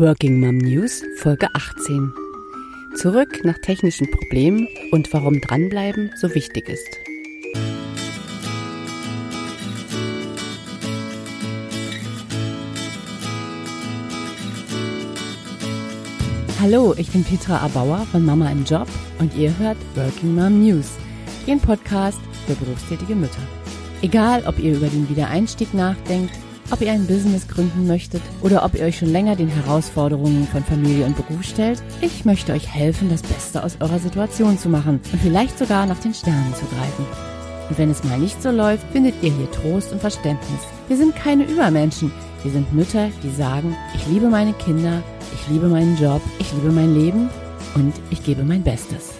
Working 0.00 0.38
Mom 0.38 0.58
News 0.58 1.02
Folge 1.16 1.48
18. 1.52 2.12
Zurück 2.94 3.40
nach 3.42 3.58
technischen 3.58 4.08
Problemen 4.08 4.68
und 4.92 5.12
warum 5.12 5.40
dranbleiben 5.40 6.12
so 6.14 6.32
wichtig 6.36 6.68
ist. 6.68 6.86
Hallo, 16.60 16.94
ich 16.96 17.10
bin 17.10 17.24
Petra 17.24 17.58
Abauer 17.58 18.06
von 18.12 18.24
Mama 18.24 18.52
im 18.52 18.64
Job 18.64 18.86
und 19.18 19.34
ihr 19.34 19.58
hört 19.58 19.78
Working 19.96 20.36
Mom 20.36 20.64
News, 20.64 20.92
den 21.48 21.58
Podcast 21.58 22.20
für 22.46 22.54
berufstätige 22.54 23.16
Mütter. 23.16 23.42
Egal, 24.02 24.44
ob 24.46 24.60
ihr 24.60 24.76
über 24.76 24.86
den 24.86 25.08
Wiedereinstieg 25.08 25.74
nachdenkt, 25.74 26.34
ob 26.70 26.80
ihr 26.80 26.92
ein 26.92 27.06
Business 27.06 27.48
gründen 27.48 27.86
möchtet 27.86 28.22
oder 28.42 28.64
ob 28.64 28.74
ihr 28.74 28.84
euch 28.84 28.98
schon 28.98 29.12
länger 29.12 29.36
den 29.36 29.48
Herausforderungen 29.48 30.46
von 30.46 30.62
Familie 30.64 31.06
und 31.06 31.16
Beruf 31.16 31.42
stellt, 31.44 31.82
ich 32.00 32.24
möchte 32.24 32.52
euch 32.52 32.68
helfen, 32.68 33.08
das 33.10 33.22
Beste 33.22 33.62
aus 33.62 33.78
eurer 33.80 33.98
Situation 33.98 34.58
zu 34.58 34.68
machen 34.68 35.00
und 35.12 35.20
vielleicht 35.20 35.58
sogar 35.58 35.86
nach 35.86 35.98
den 35.98 36.14
Sternen 36.14 36.54
zu 36.54 36.66
greifen. 36.66 37.06
Und 37.68 37.78
wenn 37.78 37.90
es 37.90 38.04
mal 38.04 38.18
nicht 38.18 38.42
so 38.42 38.50
läuft, 38.50 38.86
findet 38.92 39.14
ihr 39.22 39.32
hier 39.32 39.50
Trost 39.50 39.92
und 39.92 40.00
Verständnis. 40.00 40.60
Wir 40.88 40.96
sind 40.96 41.14
keine 41.14 41.44
Übermenschen. 41.44 42.10
Wir 42.42 42.52
sind 42.52 42.72
Mütter, 42.72 43.10
die 43.22 43.30
sagen, 43.30 43.76
ich 43.94 44.06
liebe 44.06 44.28
meine 44.28 44.52
Kinder, 44.52 45.02
ich 45.34 45.48
liebe 45.48 45.68
meinen 45.68 45.98
Job, 45.98 46.22
ich 46.38 46.52
liebe 46.52 46.70
mein 46.70 46.94
Leben 46.94 47.28
und 47.74 47.92
ich 48.10 48.22
gebe 48.22 48.44
mein 48.44 48.62
Bestes. 48.62 49.14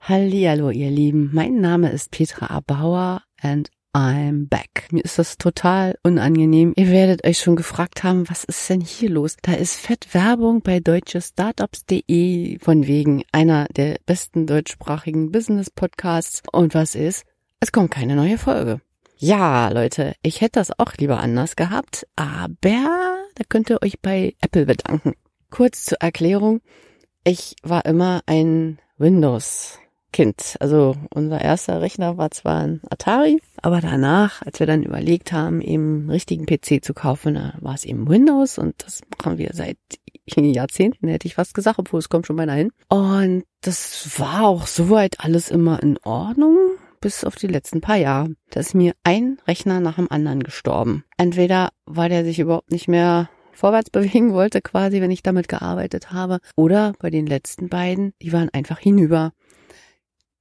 Hallihallo, 0.00 0.70
ihr 0.70 0.90
Lieben. 0.90 1.30
Mein 1.32 1.60
Name 1.60 1.90
ist 1.90 2.10
Petra 2.10 2.46
Abauer 2.46 3.22
and 3.40 3.70
I'm 3.94 4.48
back. 4.48 4.88
Mir 4.90 5.04
ist 5.04 5.20
das 5.20 5.38
total 5.38 5.96
unangenehm. 6.02 6.72
Ihr 6.74 6.90
werdet 6.90 7.24
euch 7.24 7.38
schon 7.38 7.54
gefragt 7.54 8.02
haben, 8.02 8.28
was 8.28 8.42
ist 8.42 8.68
denn 8.68 8.80
hier 8.80 9.08
los? 9.08 9.36
Da 9.42 9.52
ist 9.52 9.76
fett 9.76 10.12
Werbung 10.12 10.62
bei 10.62 10.80
deutschestartups.de 10.80 12.58
von 12.58 12.88
wegen 12.88 13.22
einer 13.30 13.66
der 13.76 13.98
besten 14.04 14.48
deutschsprachigen 14.48 15.30
Business 15.30 15.70
Podcasts. 15.70 16.42
Und 16.50 16.74
was 16.74 16.96
ist? 16.96 17.24
Es 17.60 17.70
kommt 17.70 17.92
keine 17.92 18.16
neue 18.16 18.36
Folge. 18.36 18.80
Ja, 19.16 19.68
Leute, 19.68 20.14
ich 20.22 20.40
hätte 20.40 20.58
das 20.58 20.76
auch 20.76 20.94
lieber 20.94 21.20
anders 21.20 21.54
gehabt, 21.54 22.04
aber 22.16 23.22
da 23.36 23.44
könnt 23.48 23.70
ihr 23.70 23.80
euch 23.80 24.00
bei 24.00 24.34
Apple 24.40 24.66
bedanken. 24.66 25.12
Kurz 25.50 25.84
zur 25.84 25.98
Erklärung. 26.00 26.62
Ich 27.22 27.54
war 27.62 27.86
immer 27.86 28.22
ein 28.26 28.80
Windows 28.98 29.78
Kind. 30.14 30.54
Also 30.60 30.94
unser 31.12 31.40
erster 31.40 31.80
Rechner 31.80 32.16
war 32.16 32.30
zwar 32.30 32.60
ein 32.60 32.80
Atari, 32.88 33.42
aber 33.60 33.80
danach, 33.80 34.42
als 34.42 34.60
wir 34.60 34.66
dann 34.68 34.84
überlegt 34.84 35.32
haben, 35.32 35.60
eben 35.60 36.02
einen 36.02 36.10
richtigen 36.10 36.46
PC 36.46 36.84
zu 36.84 36.94
kaufen, 36.94 37.34
da 37.34 37.54
war 37.60 37.74
es 37.74 37.84
eben 37.84 38.08
Windows 38.08 38.56
und 38.56 38.76
das 38.78 39.00
machen 39.18 39.38
wir 39.38 39.50
seit 39.54 39.76
Jahrzehnten, 40.36 41.08
hätte 41.08 41.26
ich 41.26 41.34
fast 41.34 41.52
gesagt, 41.52 41.80
obwohl 41.80 41.98
es 41.98 42.08
kommt 42.08 42.28
schon 42.28 42.36
beinahe 42.36 42.58
hin. 42.58 42.70
Und 42.88 43.42
das 43.62 44.20
war 44.20 44.46
auch 44.46 44.68
soweit 44.68 45.18
alles 45.18 45.50
immer 45.50 45.82
in 45.82 45.98
Ordnung, 46.04 46.58
bis 47.00 47.24
auf 47.24 47.34
die 47.34 47.48
letzten 47.48 47.80
paar 47.80 47.96
Jahre. 47.96 48.30
Da 48.50 48.60
ist 48.60 48.72
mir 48.72 48.92
ein 49.02 49.38
Rechner 49.48 49.80
nach 49.80 49.96
dem 49.96 50.12
anderen 50.12 50.44
gestorben. 50.44 51.02
Entweder 51.16 51.70
war 51.86 52.08
der 52.08 52.24
sich 52.24 52.38
überhaupt 52.38 52.70
nicht 52.70 52.86
mehr 52.86 53.30
vorwärts 53.50 53.90
bewegen 53.90 54.32
wollte, 54.32 54.60
quasi, 54.60 55.00
wenn 55.00 55.10
ich 55.10 55.22
damit 55.22 55.48
gearbeitet 55.48 56.12
habe. 56.12 56.38
Oder 56.56 56.92
bei 57.00 57.10
den 57.10 57.26
letzten 57.26 57.68
beiden, 57.68 58.12
die 58.22 58.32
waren 58.32 58.50
einfach 58.50 58.78
hinüber. 58.78 59.32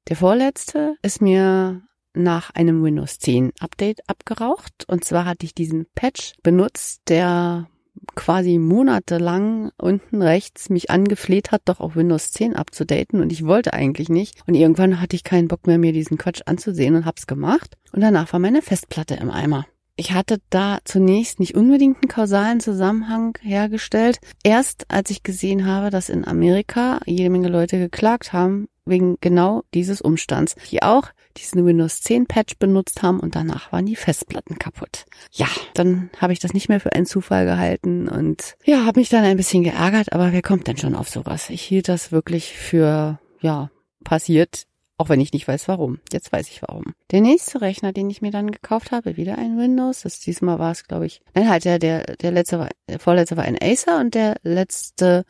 Der 0.09 0.15
vorletzte 0.15 0.95
ist 1.01 1.21
mir 1.21 1.81
nach 2.13 2.51
einem 2.51 2.83
Windows 2.83 3.19
10 3.19 3.53
Update 3.59 4.07
abgeraucht. 4.07 4.85
Und 4.87 5.03
zwar 5.03 5.25
hatte 5.25 5.45
ich 5.45 5.55
diesen 5.55 5.87
Patch 5.95 6.33
benutzt, 6.43 7.01
der 7.07 7.67
quasi 8.15 8.57
monatelang 8.57 9.71
unten 9.77 10.21
rechts 10.21 10.69
mich 10.69 10.89
angefleht 10.89 11.51
hat, 11.51 11.61
doch 11.65 11.79
auf 11.79 11.95
Windows 11.95 12.31
10 12.31 12.55
abzudaten 12.55 13.21
und 13.21 13.31
ich 13.31 13.45
wollte 13.45 13.73
eigentlich 13.73 14.09
nicht. 14.09 14.41
Und 14.47 14.55
irgendwann 14.55 14.99
hatte 14.99 15.15
ich 15.15 15.23
keinen 15.23 15.47
Bock 15.47 15.67
mehr, 15.67 15.77
mir 15.77 15.93
diesen 15.93 16.17
Quatsch 16.17 16.41
anzusehen 16.45 16.95
und 16.95 17.05
hab's 17.05 17.27
gemacht. 17.27 17.77
Und 17.91 18.01
danach 18.01 18.33
war 18.33 18.39
meine 18.39 18.61
Festplatte 18.61 19.15
im 19.15 19.29
Eimer. 19.29 19.65
Ich 19.95 20.11
hatte 20.11 20.39
da 20.49 20.79
zunächst 20.85 21.39
nicht 21.39 21.55
unbedingt 21.55 21.97
einen 21.97 22.09
kausalen 22.09 22.59
Zusammenhang 22.59 23.37
hergestellt. 23.41 24.19
Erst 24.43 24.85
als 24.89 25.11
ich 25.11 25.21
gesehen 25.21 25.67
habe, 25.67 25.91
dass 25.91 26.09
in 26.09 26.25
Amerika 26.25 26.99
jede 27.05 27.29
Menge 27.29 27.49
Leute 27.49 27.77
geklagt 27.77 28.33
haben, 28.33 28.67
wegen 28.85 29.17
genau 29.21 29.63
dieses 29.73 30.01
Umstands, 30.01 30.55
die 30.71 30.81
auch 30.81 31.09
diesen 31.37 31.65
Windows 31.65 32.01
10 32.01 32.25
Patch 32.25 32.57
benutzt 32.57 33.03
haben 33.03 33.19
und 33.19 33.35
danach 33.35 33.71
waren 33.71 33.85
die 33.85 33.95
Festplatten 33.95 34.57
kaputt. 34.57 35.05
Ja, 35.31 35.47
dann 35.75 36.09
habe 36.17 36.33
ich 36.33 36.39
das 36.39 36.53
nicht 36.53 36.69
mehr 36.69 36.79
für 36.79 36.93
einen 36.93 37.05
Zufall 37.05 37.45
gehalten 37.45 38.07
und 38.07 38.55
ja, 38.65 38.85
habe 38.85 38.99
mich 38.99 39.09
dann 39.09 39.23
ein 39.23 39.37
bisschen 39.37 39.63
geärgert, 39.63 40.11
aber 40.11 40.33
wer 40.33 40.41
kommt 40.41 40.67
denn 40.67 40.77
schon 40.77 40.95
auf 40.95 41.09
sowas? 41.09 41.49
Ich 41.49 41.61
hielt 41.61 41.87
das 41.87 42.11
wirklich 42.11 42.53
für, 42.53 43.19
ja, 43.41 43.69
passiert, 44.03 44.65
auch 44.97 45.09
wenn 45.09 45.19
ich 45.19 45.33
nicht 45.33 45.47
weiß 45.47 45.67
warum. 45.67 45.99
Jetzt 46.11 46.31
weiß 46.31 46.49
ich 46.49 46.61
warum. 46.61 46.93
Der 47.11 47.21
nächste 47.21 47.61
Rechner, 47.61 47.93
den 47.93 48.09
ich 48.09 48.21
mir 48.21 48.31
dann 48.31 48.51
gekauft 48.51 48.91
habe, 48.91 49.17
wieder 49.17 49.37
ein 49.37 49.57
Windows. 49.57 50.01
Das 50.01 50.19
diesmal 50.19 50.59
war 50.59 50.71
es, 50.71 50.85
glaube 50.85 51.05
ich. 51.05 51.21
Nein, 51.33 51.49
halt 51.49 51.65
der, 51.65 51.79
der, 51.79 52.15
der 52.17 52.31
letzte 52.31 52.59
war, 52.59 52.69
der 52.87 52.99
vorletzte 52.99 53.37
war 53.37 53.43
ein 53.43 53.57
Acer 53.61 53.99
und 53.99 54.13
der 54.15 54.35
letzte 54.43 55.25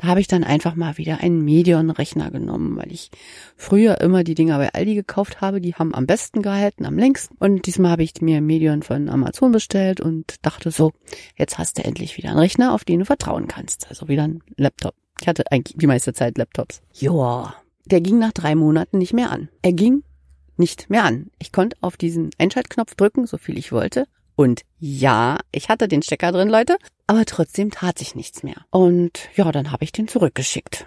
da 0.00 0.06
habe 0.06 0.20
ich 0.20 0.28
dann 0.28 0.44
einfach 0.44 0.76
mal 0.76 0.96
wieder 0.96 1.20
einen 1.20 1.44
Medion-Rechner 1.44 2.30
genommen, 2.30 2.74
weil 2.78 2.90
ich 2.90 3.10
früher 3.54 4.00
immer 4.00 4.24
die 4.24 4.34
Dinger 4.34 4.56
bei 4.56 4.72
Aldi 4.72 4.94
gekauft 4.94 5.42
habe. 5.42 5.60
Die 5.60 5.74
haben 5.74 5.94
am 5.94 6.06
besten 6.06 6.40
gehalten, 6.40 6.86
am 6.86 6.96
längsten. 6.96 7.36
Und 7.38 7.66
diesmal 7.66 7.90
habe 7.90 8.02
ich 8.02 8.14
mir 8.22 8.40
Medion 8.40 8.82
von 8.82 9.10
Amazon 9.10 9.52
bestellt 9.52 10.00
und 10.00 10.36
dachte 10.40 10.70
so, 10.70 10.92
jetzt 11.36 11.58
hast 11.58 11.76
du 11.76 11.84
endlich 11.84 12.16
wieder 12.16 12.30
einen 12.30 12.38
Rechner, 12.38 12.72
auf 12.72 12.84
den 12.84 13.00
du 13.00 13.04
vertrauen 13.04 13.46
kannst. 13.46 13.88
Also 13.90 14.08
wieder 14.08 14.22
ein 14.24 14.42
Laptop. 14.56 14.94
Ich 15.20 15.28
hatte 15.28 15.44
eigentlich 15.52 15.76
die 15.76 15.86
meiste 15.86 16.14
Zeit 16.14 16.38
Laptops. 16.38 16.80
Joa. 16.94 17.59
Der 17.86 18.00
ging 18.00 18.18
nach 18.18 18.32
drei 18.32 18.54
Monaten 18.54 18.98
nicht 18.98 19.12
mehr 19.12 19.30
an. 19.30 19.48
Er 19.62 19.72
ging 19.72 20.02
nicht 20.56 20.90
mehr 20.90 21.04
an. 21.04 21.30
Ich 21.38 21.52
konnte 21.52 21.76
auf 21.80 21.96
diesen 21.96 22.30
Einschaltknopf 22.38 22.94
drücken, 22.94 23.26
so 23.26 23.38
viel 23.38 23.58
ich 23.58 23.72
wollte. 23.72 24.06
Und 24.36 24.62
ja, 24.78 25.38
ich 25.52 25.68
hatte 25.68 25.88
den 25.88 26.02
Stecker 26.02 26.32
drin, 26.32 26.48
Leute, 26.48 26.76
aber 27.06 27.24
trotzdem 27.24 27.70
tat 27.70 27.98
sich 27.98 28.14
nichts 28.14 28.42
mehr. 28.42 28.64
Und 28.70 29.28
ja, 29.34 29.50
dann 29.52 29.72
habe 29.72 29.84
ich 29.84 29.92
den 29.92 30.08
zurückgeschickt. 30.08 30.86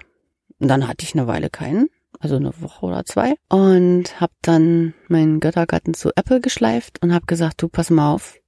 Und 0.59 0.69
dann 0.69 0.87
hatte 0.87 1.03
ich 1.03 1.13
eine 1.13 1.27
Weile 1.27 1.49
keinen, 1.49 1.89
also 2.19 2.35
eine 2.35 2.53
Woche 2.61 2.85
oder 2.85 3.05
zwei, 3.05 3.35
und 3.49 4.19
habe 4.19 4.33
dann 4.41 4.93
meinen 5.07 5.39
Göttergatten 5.39 5.93
zu 5.93 6.11
Apple 6.15 6.41
geschleift 6.41 7.03
und 7.03 7.13
habe 7.13 7.25
gesagt, 7.25 7.61
du 7.61 7.67
pass 7.67 7.89
mal 7.89 8.13
auf, 8.13 8.39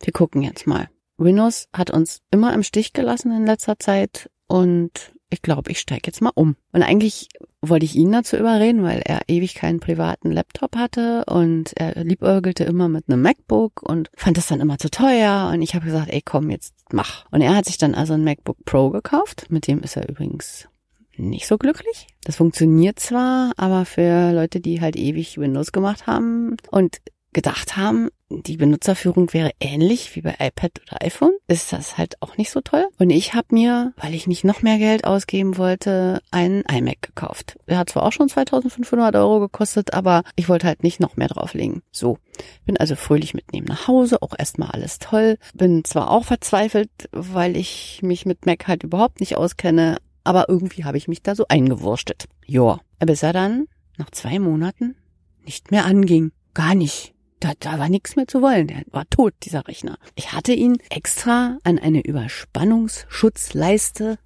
wir 0.00 0.12
gucken 0.12 0.42
jetzt 0.42 0.66
mal. 0.66 0.88
Windows 1.16 1.68
hat 1.72 1.90
uns 1.90 2.20
immer 2.30 2.52
im 2.52 2.62
Stich 2.62 2.92
gelassen 2.92 3.32
in 3.32 3.46
letzter 3.46 3.78
Zeit 3.78 4.30
und 4.46 5.13
ich 5.34 5.42
glaube, 5.42 5.70
ich 5.70 5.80
steige 5.80 6.06
jetzt 6.06 6.22
mal 6.22 6.32
um. 6.34 6.56
Und 6.72 6.82
eigentlich 6.82 7.28
wollte 7.60 7.84
ich 7.84 7.94
ihn 7.94 8.12
dazu 8.12 8.36
überreden, 8.36 8.82
weil 8.82 9.00
er 9.04 9.20
ewig 9.28 9.54
keinen 9.54 9.80
privaten 9.80 10.30
Laptop 10.30 10.76
hatte 10.76 11.24
und 11.26 11.72
er 11.76 12.02
liebäugelte 12.04 12.64
immer 12.64 12.88
mit 12.88 13.08
einem 13.08 13.22
MacBook 13.22 13.82
und 13.82 14.10
fand 14.14 14.36
das 14.36 14.46
dann 14.46 14.60
immer 14.60 14.78
zu 14.78 14.90
teuer 14.90 15.50
und 15.52 15.62
ich 15.62 15.74
habe 15.74 15.86
gesagt, 15.86 16.10
ey 16.10 16.22
komm, 16.24 16.50
jetzt 16.50 16.74
mach. 16.92 17.26
Und 17.30 17.40
er 17.40 17.54
hat 17.54 17.66
sich 17.66 17.78
dann 17.78 17.94
also 17.94 18.14
ein 18.14 18.24
MacBook 18.24 18.64
Pro 18.64 18.90
gekauft, 18.90 19.46
mit 19.50 19.66
dem 19.66 19.80
ist 19.80 19.96
er 19.96 20.08
übrigens 20.08 20.68
nicht 21.16 21.46
so 21.46 21.58
glücklich. 21.58 22.06
Das 22.24 22.36
funktioniert 22.36 22.98
zwar, 22.98 23.52
aber 23.56 23.84
für 23.84 24.32
Leute, 24.32 24.60
die 24.60 24.80
halt 24.80 24.96
ewig 24.96 25.38
Windows 25.38 25.72
gemacht 25.72 26.06
haben 26.06 26.56
und 26.70 26.98
gedacht 27.34 27.76
haben, 27.76 28.08
die 28.30 28.56
Benutzerführung 28.56 29.32
wäre 29.32 29.50
ähnlich 29.60 30.16
wie 30.16 30.22
bei 30.22 30.34
iPad 30.38 30.80
oder 30.82 31.02
iPhone, 31.02 31.32
ist 31.46 31.72
das 31.72 31.98
halt 31.98 32.20
auch 32.22 32.36
nicht 32.36 32.50
so 32.50 32.60
toll. 32.60 32.86
Und 32.98 33.10
ich 33.10 33.34
habe 33.34 33.48
mir, 33.50 33.92
weil 33.96 34.14
ich 34.14 34.26
nicht 34.26 34.44
noch 34.44 34.62
mehr 34.62 34.78
Geld 34.78 35.04
ausgeben 35.04 35.58
wollte, 35.58 36.20
einen 36.30 36.62
iMac 36.62 37.02
gekauft. 37.02 37.58
Der 37.68 37.78
hat 37.78 37.90
zwar 37.90 38.04
auch 38.04 38.12
schon 38.12 38.28
2500 38.28 39.14
Euro 39.16 39.40
gekostet, 39.40 39.92
aber 39.94 40.22
ich 40.36 40.48
wollte 40.48 40.66
halt 40.66 40.82
nicht 40.82 41.00
noch 41.00 41.16
mehr 41.16 41.28
drauflegen. 41.28 41.82
So, 41.92 42.18
bin 42.64 42.76
also 42.76 42.96
fröhlich 42.96 43.34
mitnehmen 43.34 43.66
nach 43.68 43.88
Hause, 43.88 44.22
auch 44.22 44.34
erstmal 44.36 44.70
alles 44.70 44.98
toll. 44.98 45.36
Bin 45.54 45.84
zwar 45.84 46.10
auch 46.10 46.24
verzweifelt, 46.24 46.90
weil 47.12 47.56
ich 47.56 48.00
mich 48.02 48.26
mit 48.26 48.46
Mac 48.46 48.66
halt 48.66 48.84
überhaupt 48.84 49.20
nicht 49.20 49.36
auskenne, 49.36 49.98
aber 50.24 50.48
irgendwie 50.48 50.84
habe 50.84 50.96
ich 50.96 51.08
mich 51.08 51.22
da 51.22 51.34
so 51.34 51.44
eingewurstet. 51.48 52.24
Joa, 52.46 52.80
bis 52.98 53.22
er 53.22 53.32
dann 53.32 53.66
nach 53.98 54.10
zwei 54.10 54.38
Monaten 54.38 54.96
nicht 55.44 55.70
mehr 55.70 55.84
anging. 55.84 56.32
Gar 56.54 56.74
nicht 56.74 57.13
da, 57.44 57.52
da 57.60 57.78
war 57.78 57.90
nichts 57.90 58.16
mehr 58.16 58.26
zu 58.26 58.42
wollen. 58.42 58.66
Der 58.68 58.82
war 58.90 59.04
tot, 59.10 59.34
dieser 59.42 59.68
Rechner. 59.68 59.98
Ich 60.14 60.32
hatte 60.32 60.52
ihn 60.52 60.78
extra 60.88 61.58
an 61.62 61.78
eine 61.78 62.00
Überspannungsschutzleiste 62.00 64.16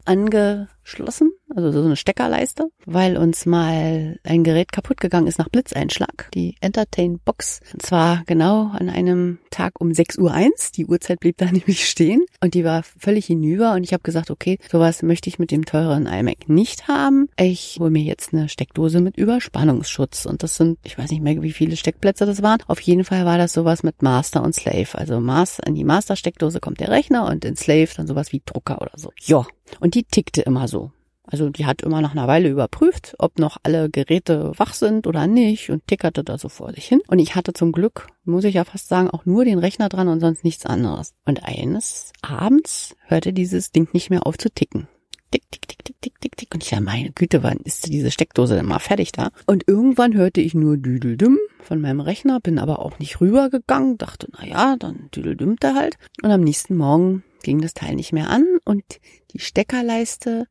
angeschlossen. 0.89 1.33
also 1.55 1.73
so 1.73 1.85
eine 1.85 1.97
Steckerleiste, 1.97 2.69
weil 2.87 3.17
uns 3.17 3.47
mal 3.47 4.19
ein 4.23 4.45
Gerät 4.45 4.73
kaputt 4.73 5.01
gegangen 5.01 5.27
ist 5.27 5.39
nach 5.39 5.49
Blitzeinschlag, 5.49 6.29
die 6.35 6.57
Entertain 6.61 7.19
Box. 7.25 7.61
Und 7.73 7.83
zwar 7.83 8.23
genau 8.27 8.71
an 8.73 8.89
einem 8.89 9.39
Tag 9.51 9.81
um 9.81 9.93
6 9.93 10.19
Uhr. 10.19 10.35
Die 10.77 10.87
Uhrzeit 10.87 11.21
blieb 11.21 11.37
da 11.39 11.47
nämlich 11.51 11.89
stehen 11.89 12.25
und 12.43 12.55
die 12.55 12.65
war 12.65 12.83
völlig 12.83 13.27
hinüber 13.27 13.73
und 13.73 13.83
ich 13.83 13.93
habe 13.93 14.03
gesagt, 14.03 14.31
okay, 14.31 14.59
sowas 14.71 15.03
möchte 15.03 15.29
ich 15.29 15.39
mit 15.39 15.51
dem 15.51 15.65
teuren 15.65 16.07
iMac 16.07 16.49
nicht 16.49 16.87
haben. 16.87 17.29
Ich 17.39 17.79
hole 17.81 17.91
mir 17.91 18.03
jetzt 18.03 18.33
eine 18.33 18.49
Steckdose 18.49 19.01
mit 19.01 19.17
Überspannungsschutz 19.17 20.27
und 20.27 20.43
das 20.43 20.57
sind, 20.57 20.79
ich 20.85 20.97
weiß 20.97 21.11
nicht 21.11 21.23
mehr, 21.23 21.43
wie 21.43 21.53
viele 21.53 21.77
Steckplätze 21.77 22.27
das 22.27 22.43
waren. 22.43 22.61
Auf 22.67 22.81
jeden 22.81 23.05
Fall 23.05 23.25
war 23.25 23.39
das 23.39 23.53
sowas 23.53 23.83
mit 23.83 24.03
Master 24.03 24.43
und 24.43 24.55
Slave. 24.55 24.89
Also 24.93 25.21
Master, 25.21 25.67
in 25.67 25.75
die 25.75 25.85
Master-Steckdose 25.85 26.61
kommt 26.61 26.81
der 26.81 26.91
Rechner 26.91 27.27
und 27.27 27.45
in 27.45 27.57
Slave 27.57 27.89
dann 27.97 28.07
sowas 28.07 28.33
wie 28.33 28.43
Drucker 28.45 28.81
oder 28.81 28.93
so. 28.97 29.13
Ja, 29.21 29.47
und 29.81 29.95
die 29.95 30.05
tickte 30.05 30.43
immer 30.43 30.69
so. 30.69 30.93
Also 31.31 31.51
die 31.51 31.67
hat 31.67 31.83
immer 31.83 32.01
nach 32.01 32.13
einer 32.13 32.27
Weile 32.27 32.49
überprüft, 32.49 33.15
ob 33.19 33.39
noch 33.39 33.59
alle 33.63 33.91
Geräte 33.91 34.53
wach 34.57 34.73
sind 34.73 35.07
oder 35.07 35.27
nicht 35.27 35.69
und 35.69 35.87
tickerte 35.87 36.25
da 36.25 36.39
so 36.39 36.49
vor 36.49 36.73
sich 36.73 36.87
hin. 36.87 37.03
Und 37.07 37.19
ich 37.19 37.35
hatte 37.35 37.53
zum 37.53 37.73
Glück, 37.73 38.07
muss 38.25 38.45
ich 38.45 38.55
ja 38.55 38.65
fast 38.65 38.89
sagen, 38.89 39.11
auch 39.11 39.27
nur 39.27 39.45
den 39.45 39.59
Rechner 39.59 39.91
dran 39.91 40.09
und 40.09 40.21
sonst 40.21 40.43
nichts 40.43 40.65
anderes. 40.65 41.13
Und 41.27 41.45
eines 41.45 42.13
Abends 42.23 42.97
hörte 43.07 43.35
dieses 43.35 43.73
Ding 43.73 43.89
nicht 43.93 44.09
mehr 44.09 44.27
auf 44.27 44.39
zu 44.39 44.51
ticken. 44.51 44.89
Tick, 45.31 45.43
tick, 45.51 45.69
tick, 45.69 45.85
tick, 45.85 46.01
tick, 46.01 46.21
tick, 46.21 46.37
tick. 46.39 46.55
Und 46.55 46.63
ich 46.63 46.71
ja, 46.71 46.81
meine 46.81 47.11
Güte, 47.11 47.43
wann 47.43 47.59
ist 47.59 47.93
diese 47.93 48.11
Steckdose 48.11 48.55
denn 48.55 48.65
mal 48.65 48.79
fertig 48.79 49.13
da? 49.13 49.29
Und 49.47 49.69
irgendwann 49.69 50.15
hörte 50.15 50.41
ich 50.41 50.55
nur 50.55 50.79
Düdeldüm 50.79 51.37
von 51.61 51.83
meinem 51.83 52.01
Rechner, 52.01 52.41
bin 52.41 52.59
aber 52.59 52.79
auch 52.79 52.99
nicht 52.99 53.21
rübergegangen, 53.21 53.99
dachte, 53.99 54.29
na 54.33 54.47
ja, 54.47 54.77
dann 54.79 55.11
düdeldümmte 55.15 55.75
halt. 55.75 55.99
Und 56.23 56.31
am 56.31 56.41
nächsten 56.41 56.77
Morgen 56.79 57.25
ging 57.43 57.61
das 57.61 57.75
Teil 57.75 57.95
nicht 57.95 58.13
mehr 58.13 58.31
an 58.31 58.45
und 58.65 58.85
die 59.33 59.39
Steckerleiste 59.39 60.47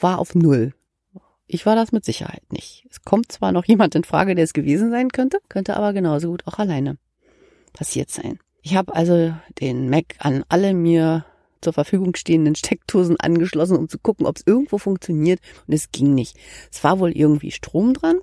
war 0.00 0.18
auf 0.18 0.34
Null. 0.34 0.74
Ich 1.46 1.66
war 1.66 1.76
das 1.76 1.92
mit 1.92 2.04
Sicherheit 2.04 2.42
nicht. 2.50 2.86
Es 2.90 3.02
kommt 3.02 3.30
zwar 3.30 3.52
noch 3.52 3.64
jemand 3.66 3.94
in 3.94 4.04
Frage, 4.04 4.34
der 4.34 4.44
es 4.44 4.54
gewesen 4.54 4.90
sein 4.90 5.10
könnte, 5.10 5.38
könnte 5.48 5.76
aber 5.76 5.92
genauso 5.92 6.30
gut 6.30 6.46
auch 6.46 6.58
alleine 6.58 6.98
passiert 7.72 8.10
sein. 8.10 8.38
Ich 8.62 8.76
habe 8.76 8.94
also 8.94 9.34
den 9.60 9.90
Mac 9.90 10.14
an 10.18 10.44
alle 10.48 10.72
mir 10.72 11.26
zur 11.60 11.72
Verfügung 11.72 12.14
stehenden 12.14 12.54
Steckdosen 12.54 13.18
angeschlossen, 13.18 13.76
um 13.76 13.88
zu 13.88 13.98
gucken, 13.98 14.26
ob 14.26 14.36
es 14.36 14.46
irgendwo 14.46 14.78
funktioniert. 14.78 15.40
Und 15.66 15.74
es 15.74 15.90
ging 15.90 16.14
nicht. 16.14 16.36
Es 16.70 16.84
war 16.84 17.00
wohl 17.00 17.10
irgendwie 17.12 17.50
Strom 17.50 17.94
dran, 17.94 18.18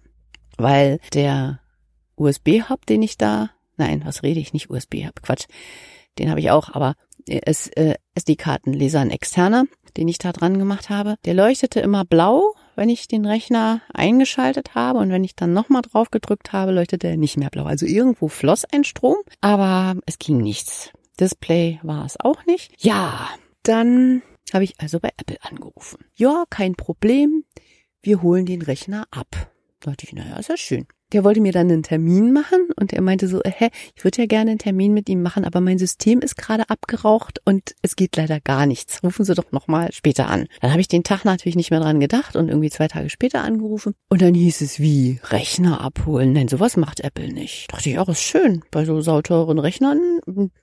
weil 0.57 0.99
der 1.13 1.59
USB-Hub, 2.15 2.85
den 2.85 3.01
ich 3.01 3.17
da, 3.17 3.51
nein, 3.77 4.03
was 4.05 4.23
rede 4.23 4.39
ich 4.39 4.53
nicht, 4.53 4.69
USB-Hub, 4.69 5.21
Quatsch, 5.21 5.45
den 6.17 6.29
habe 6.29 6.39
ich 6.39 6.51
auch, 6.51 6.73
aber 6.73 6.95
SD-Kartenleser, 7.27 8.99
ein 8.99 9.11
externer, 9.11 9.65
den 9.97 10.07
ich 10.07 10.17
da 10.17 10.31
dran 10.31 10.57
gemacht 10.57 10.89
habe, 10.89 11.15
der 11.25 11.33
leuchtete 11.33 11.79
immer 11.79 12.05
blau, 12.05 12.55
wenn 12.75 12.89
ich 12.89 13.07
den 13.07 13.25
Rechner 13.25 13.81
eingeschaltet 13.93 14.75
habe 14.75 14.99
und 14.99 15.11
wenn 15.11 15.23
ich 15.23 15.35
dann 15.35 15.53
nochmal 15.53 15.81
drauf 15.81 16.11
gedrückt 16.11 16.53
habe, 16.53 16.71
leuchtete 16.71 17.07
er 17.07 17.17
nicht 17.17 17.37
mehr 17.37 17.49
blau. 17.49 17.65
Also 17.65 17.85
irgendwo 17.85 18.27
floss 18.27 18.65
ein 18.65 18.83
Strom, 18.83 19.17
aber 19.41 19.95
es 20.05 20.17
ging 20.19 20.37
nichts. 20.37 20.91
Display 21.19 21.79
war 21.83 22.05
es 22.05 22.19
auch 22.19 22.45
nicht. 22.45 22.73
Ja, 22.83 23.29
dann 23.63 24.21
habe 24.53 24.63
ich 24.63 24.79
also 24.79 24.99
bei 24.99 25.09
Apple 25.17 25.37
angerufen. 25.41 26.05
Ja, 26.15 26.45
kein 26.49 26.75
Problem. 26.75 27.43
Wir 28.01 28.21
holen 28.21 28.45
den 28.45 28.61
Rechner 28.61 29.05
ab. 29.11 29.51
Da 29.81 29.91
dachte 29.91 30.05
ich, 30.05 30.13
naja, 30.13 30.37
ist 30.37 30.49
ja 30.49 30.57
schön 30.57 30.87
der 31.11 31.23
wollte 31.23 31.41
mir 31.41 31.51
dann 31.51 31.69
einen 31.69 31.83
Termin 31.83 32.31
machen 32.31 32.69
und 32.79 32.93
er 32.93 33.01
meinte 33.01 33.27
so, 33.27 33.41
hä, 33.43 33.69
ich 33.95 34.03
würde 34.03 34.21
ja 34.21 34.25
gerne 34.25 34.51
einen 34.51 34.59
Termin 34.59 34.93
mit 34.93 35.09
ihm 35.09 35.21
machen, 35.21 35.45
aber 35.45 35.61
mein 35.61 35.77
System 35.77 36.19
ist 36.19 36.37
gerade 36.37 36.69
abgeraucht 36.69 37.39
und 37.45 37.75
es 37.81 37.95
geht 37.95 38.15
leider 38.15 38.39
gar 38.39 38.65
nichts. 38.65 39.03
Rufen 39.03 39.25
Sie 39.25 39.35
doch 39.35 39.51
nochmal 39.51 39.91
später 39.91 40.29
an. 40.29 40.47
Dann 40.61 40.71
habe 40.71 40.81
ich 40.81 40.87
den 40.87 41.03
Tag 41.03 41.25
natürlich 41.25 41.55
nicht 41.55 41.71
mehr 41.71 41.79
dran 41.79 41.99
gedacht 41.99 42.35
und 42.35 42.49
irgendwie 42.49 42.69
zwei 42.69 42.87
Tage 42.87 43.09
später 43.09 43.43
angerufen 43.43 43.95
und 44.09 44.21
dann 44.21 44.33
hieß 44.33 44.61
es 44.61 44.79
wie, 44.79 45.19
Rechner 45.23 45.81
abholen. 45.81 46.33
Nein, 46.33 46.47
sowas 46.47 46.77
macht 46.77 47.01
Apple 47.01 47.33
nicht. 47.33 47.71
Dachte 47.71 47.89
ich, 47.89 47.99
auch 47.99 48.09
ist 48.09 48.21
schön. 48.21 48.63
Bei 48.71 48.85
so 48.85 49.01
sauteuren 49.01 49.59
Rechnern, 49.59 50.19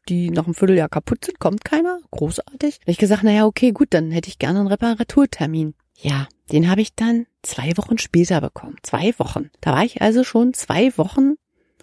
die 0.08 0.30
nach 0.30 0.44
einem 0.44 0.54
Vierteljahr 0.54 0.88
kaputt 0.88 1.24
sind, 1.24 1.38
kommt 1.38 1.64
keiner. 1.64 1.98
Großartig. 2.10 2.80
Da 2.84 2.92
ich 2.92 2.98
gesagt, 2.98 3.24
naja, 3.24 3.46
okay, 3.46 3.72
gut, 3.72 3.88
dann 3.90 4.10
hätte 4.10 4.28
ich 4.28 4.38
gerne 4.38 4.60
einen 4.60 4.68
Reparaturtermin. 4.68 5.74
Ja, 6.00 6.28
den 6.52 6.70
habe 6.70 6.80
ich 6.80 6.94
dann 6.94 7.26
zwei 7.42 7.76
Wochen 7.76 7.98
später 7.98 8.40
bekommen. 8.40 8.76
Zwei 8.82 9.14
Wochen. 9.18 9.50
Da 9.60 9.72
war 9.72 9.84
ich 9.84 10.02
also 10.02 10.24
schon 10.24 10.54
zwei 10.54 10.96
Wochen 10.96 11.34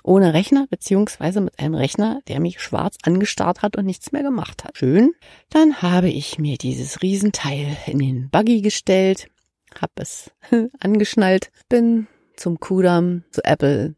ohne 0.03 0.33
Rechner, 0.33 0.67
beziehungsweise 0.69 1.41
mit 1.41 1.59
einem 1.59 1.73
Rechner, 1.73 2.21
der 2.27 2.39
mich 2.39 2.61
schwarz 2.61 2.97
angestarrt 3.03 3.61
hat 3.61 3.75
und 3.75 3.85
nichts 3.85 4.11
mehr 4.11 4.21
gemacht 4.21 4.63
hat. 4.63 4.77
Schön. 4.77 5.13
Dann 5.49 5.81
habe 5.81 6.09
ich 6.09 6.37
mir 6.37 6.57
dieses 6.57 7.01
Riesenteil 7.01 7.75
in 7.87 7.99
den 7.99 8.29
Buggy 8.29 8.61
gestellt, 8.61 9.27
habe 9.79 9.93
es 9.95 10.31
angeschnallt, 10.79 11.51
bin 11.69 12.07
zum 12.35 12.59
Kudamm, 12.59 13.23
zu 13.31 13.43
Apple 13.43 13.95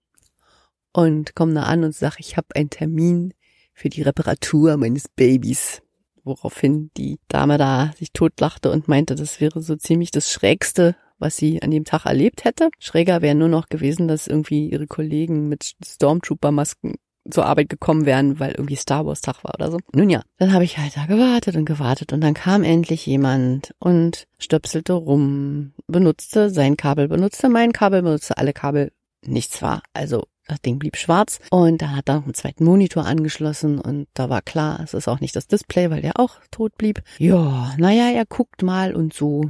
und 0.94 1.36
komme 1.36 1.54
da 1.56 1.63
an 1.63 1.83
und 1.83 1.94
sage, 1.94 2.18
ich 2.19 2.38
habe 2.38 2.48
einen 2.56 2.69
Termin 2.69 3.33
für 3.74 3.89
die 3.89 4.01
Reparatur 4.01 4.77
meines 4.77 5.07
Babys 5.09 5.81
woraufhin 6.27 6.92
die 6.98 7.19
Dame 7.27 7.57
da 7.57 7.92
sich 7.98 8.12
totlachte 8.12 8.69
und 8.69 8.88
meinte, 8.88 9.15
das 9.15 9.42
wäre 9.42 9.62
so 9.62 9.75
ziemlich 9.75 10.12
das 10.12 10.31
Schrägste, 10.31 10.95
was 11.19 11.37
sie 11.37 11.61
an 11.61 11.71
dem 11.71 11.85
Tag 11.85 12.05
erlebt 12.05 12.45
hätte. 12.45 12.69
Schräger 12.79 13.21
wäre 13.21 13.35
nur 13.35 13.49
noch 13.49 13.69
gewesen, 13.69 14.07
dass 14.07 14.27
irgendwie 14.27 14.69
ihre 14.69 14.87
Kollegen 14.87 15.47
mit 15.49 15.73
Stormtrooper-Masken 15.85 16.95
zur 17.29 17.45
Arbeit 17.45 17.69
gekommen 17.69 18.05
wären, 18.05 18.39
weil 18.39 18.51
irgendwie 18.51 18.75
Star 18.75 19.05
Wars 19.05 19.21
Tag 19.21 19.43
war 19.43 19.53
oder 19.55 19.71
so. 19.71 19.79
Nun 19.93 20.09
ja, 20.09 20.21
dann 20.37 20.53
habe 20.53 20.63
ich 20.63 20.77
halt 20.77 20.95
da 20.95 21.05
gewartet 21.05 21.55
und 21.55 21.65
gewartet 21.65 22.13
und 22.13 22.21
dann 22.21 22.33
kam 22.33 22.63
endlich 22.63 23.05
jemand 23.05 23.73
und 23.79 24.27
stöpselte 24.39 24.93
rum, 24.93 25.73
benutzte 25.87 26.49
sein 26.49 26.77
Kabel, 26.77 27.07
benutzte 27.07 27.49
mein 27.49 27.73
Kabel, 27.73 28.01
benutzte 28.01 28.37
alle 28.37 28.53
Kabel. 28.53 28.91
Nichts 29.25 29.61
war. 29.61 29.81
Also 29.93 30.23
das 30.47 30.61
Ding 30.61 30.79
blieb 30.79 30.95
schwarz 30.95 31.39
und 31.51 31.81
da 31.81 31.89
hat 31.89 32.07
er 32.07 32.23
einen 32.23 32.33
zweiten 32.33 32.63
Monitor 32.63 33.05
angeschlossen 33.05 33.79
und 33.79 34.07
da 34.13 34.29
war 34.29 34.41
klar, 34.41 34.79
es 34.81 34.93
ist 34.93 35.07
auch 35.07 35.19
nicht 35.19 35.35
das 35.35 35.47
Display, 35.47 35.89
weil 35.89 36.01
der 36.01 36.19
auch 36.19 36.37
tot 36.51 36.77
blieb. 36.77 37.01
Ja, 37.17 37.73
naja, 37.77 38.09
er 38.11 38.25
guckt 38.25 38.63
mal 38.63 38.95
und 38.95 39.13
so 39.13 39.49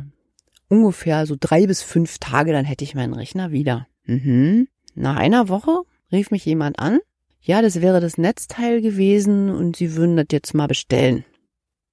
ungefähr 0.69 1.25
so 1.25 1.35
drei 1.39 1.67
bis 1.67 1.81
fünf 1.81 2.19
Tage, 2.19 2.51
dann 2.51 2.65
hätte 2.65 2.83
ich 2.83 2.95
meinen 2.95 3.13
Rechner 3.13 3.51
wieder. 3.51 3.87
Mhm. 4.05 4.67
Nach 4.95 5.15
einer 5.15 5.49
Woche 5.49 5.81
rief 6.11 6.31
mich 6.31 6.45
jemand 6.45 6.79
an. 6.79 6.99
Ja, 7.41 7.61
das 7.61 7.81
wäre 7.81 8.01
das 8.01 8.17
Netzteil 8.17 8.81
gewesen 8.81 9.49
und 9.49 9.77
sie 9.77 9.95
würden 9.95 10.17
das 10.17 10.27
jetzt 10.31 10.53
mal 10.53 10.67
bestellen. 10.67 11.23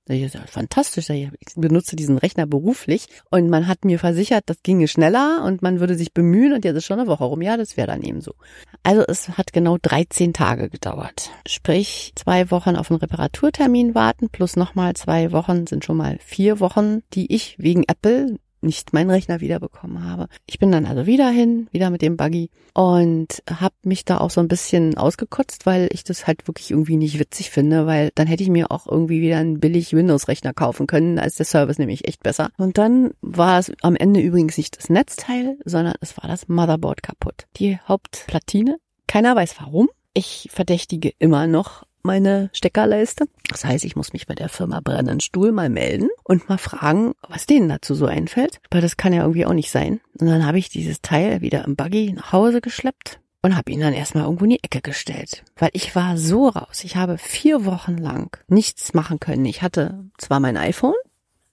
Ich 0.06 0.32
sage, 0.32 0.48
fantastisch, 0.48 1.08
ich 1.08 1.30
benutze 1.56 1.96
diesen 1.96 2.18
Rechner 2.18 2.46
beruflich 2.46 3.06
und 3.30 3.48
man 3.48 3.66
hat 3.66 3.86
mir 3.86 3.98
versichert, 3.98 4.44
das 4.46 4.62
ginge 4.62 4.86
schneller 4.86 5.42
und 5.46 5.62
man 5.62 5.80
würde 5.80 5.94
sich 5.94 6.12
bemühen 6.12 6.52
und 6.52 6.62
jetzt 6.62 6.76
ist 6.76 6.84
schon 6.84 6.98
eine 6.98 7.08
Woche 7.08 7.24
rum. 7.24 7.40
Ja, 7.40 7.56
das 7.56 7.78
wäre 7.78 7.86
dann 7.86 8.02
eben 8.02 8.20
so. 8.20 8.34
Also 8.82 9.02
es 9.08 9.30
hat 9.30 9.54
genau 9.54 9.78
13 9.80 10.34
Tage 10.34 10.68
gedauert. 10.68 11.30
Sprich, 11.46 12.12
zwei 12.16 12.50
Wochen 12.50 12.76
auf 12.76 12.90
einen 12.90 13.00
Reparaturtermin 13.00 13.94
warten 13.94 14.28
plus 14.28 14.56
nochmal 14.56 14.92
zwei 14.94 15.32
Wochen 15.32 15.66
sind 15.66 15.86
schon 15.86 15.96
mal 15.96 16.18
vier 16.20 16.60
Wochen, 16.60 17.02
die 17.14 17.34
ich 17.34 17.56
wegen 17.58 17.84
Apple 17.84 18.36
nicht 18.64 18.92
meinen 18.92 19.10
Rechner 19.10 19.40
wiederbekommen 19.40 20.04
habe. 20.04 20.28
Ich 20.46 20.58
bin 20.58 20.72
dann 20.72 20.86
also 20.86 21.06
wieder 21.06 21.28
hin, 21.30 21.68
wieder 21.70 21.90
mit 21.90 22.02
dem 22.02 22.16
Buggy 22.16 22.50
und 22.74 23.42
habe 23.48 23.74
mich 23.84 24.04
da 24.04 24.18
auch 24.18 24.30
so 24.30 24.40
ein 24.40 24.48
bisschen 24.48 24.96
ausgekotzt, 24.96 25.66
weil 25.66 25.88
ich 25.92 26.04
das 26.04 26.26
halt 26.26 26.46
wirklich 26.48 26.70
irgendwie 26.70 26.96
nicht 26.96 27.18
witzig 27.18 27.50
finde, 27.50 27.86
weil 27.86 28.10
dann 28.14 28.26
hätte 28.26 28.42
ich 28.42 28.48
mir 28.48 28.70
auch 28.70 28.86
irgendwie 28.86 29.20
wieder 29.20 29.38
einen 29.38 29.60
billig 29.60 29.92
Windows-Rechner 29.92 30.52
kaufen 30.52 30.86
können, 30.86 31.18
als 31.18 31.36
der 31.36 31.46
Service 31.46 31.78
nämlich 31.78 32.08
echt 32.08 32.22
besser. 32.22 32.50
Und 32.56 32.78
dann 32.78 33.12
war 33.20 33.58
es 33.58 33.72
am 33.82 33.96
Ende 33.96 34.20
übrigens 34.20 34.56
nicht 34.56 34.76
das 34.76 34.90
Netzteil, 34.90 35.56
sondern 35.64 35.94
es 36.00 36.16
war 36.16 36.28
das 36.28 36.48
Motherboard 36.48 37.02
kaputt. 37.02 37.46
Die 37.56 37.78
Hauptplatine. 37.86 38.76
Keiner 39.06 39.36
weiß 39.36 39.56
warum. 39.60 39.88
Ich 40.14 40.48
verdächtige 40.52 41.12
immer 41.18 41.46
noch 41.46 41.84
meine 42.04 42.50
Steckerleiste. 42.52 43.26
Das 43.48 43.64
heißt, 43.64 43.84
ich 43.84 43.96
muss 43.96 44.12
mich 44.12 44.26
bei 44.26 44.34
der 44.34 44.48
Firma 44.48 44.80
Brennen 44.80 45.20
Stuhl 45.20 45.52
mal 45.52 45.70
melden 45.70 46.08
und 46.22 46.48
mal 46.48 46.58
fragen, 46.58 47.14
was 47.28 47.46
denen 47.46 47.68
dazu 47.68 47.94
so 47.94 48.06
einfällt. 48.06 48.60
Weil 48.70 48.82
das 48.82 48.96
kann 48.96 49.12
ja 49.12 49.22
irgendwie 49.22 49.46
auch 49.46 49.52
nicht 49.52 49.70
sein. 49.70 50.00
Und 50.18 50.28
dann 50.28 50.46
habe 50.46 50.58
ich 50.58 50.68
dieses 50.68 51.02
Teil 51.02 51.40
wieder 51.40 51.64
im 51.64 51.76
Buggy 51.76 52.12
nach 52.12 52.32
Hause 52.32 52.60
geschleppt 52.60 53.20
und 53.42 53.56
habe 53.56 53.72
ihn 53.72 53.80
dann 53.80 53.92
erstmal 53.92 54.24
irgendwo 54.24 54.44
in 54.44 54.50
die 54.50 54.62
Ecke 54.62 54.80
gestellt. 54.80 55.44
Weil 55.56 55.70
ich 55.72 55.94
war 55.96 56.16
so 56.16 56.48
raus. 56.48 56.84
Ich 56.84 56.96
habe 56.96 57.18
vier 57.18 57.64
Wochen 57.64 57.96
lang 57.96 58.38
nichts 58.48 58.94
machen 58.94 59.20
können. 59.20 59.44
Ich 59.44 59.62
hatte 59.62 60.04
zwar 60.18 60.40
mein 60.40 60.56
iPhone, 60.56 60.94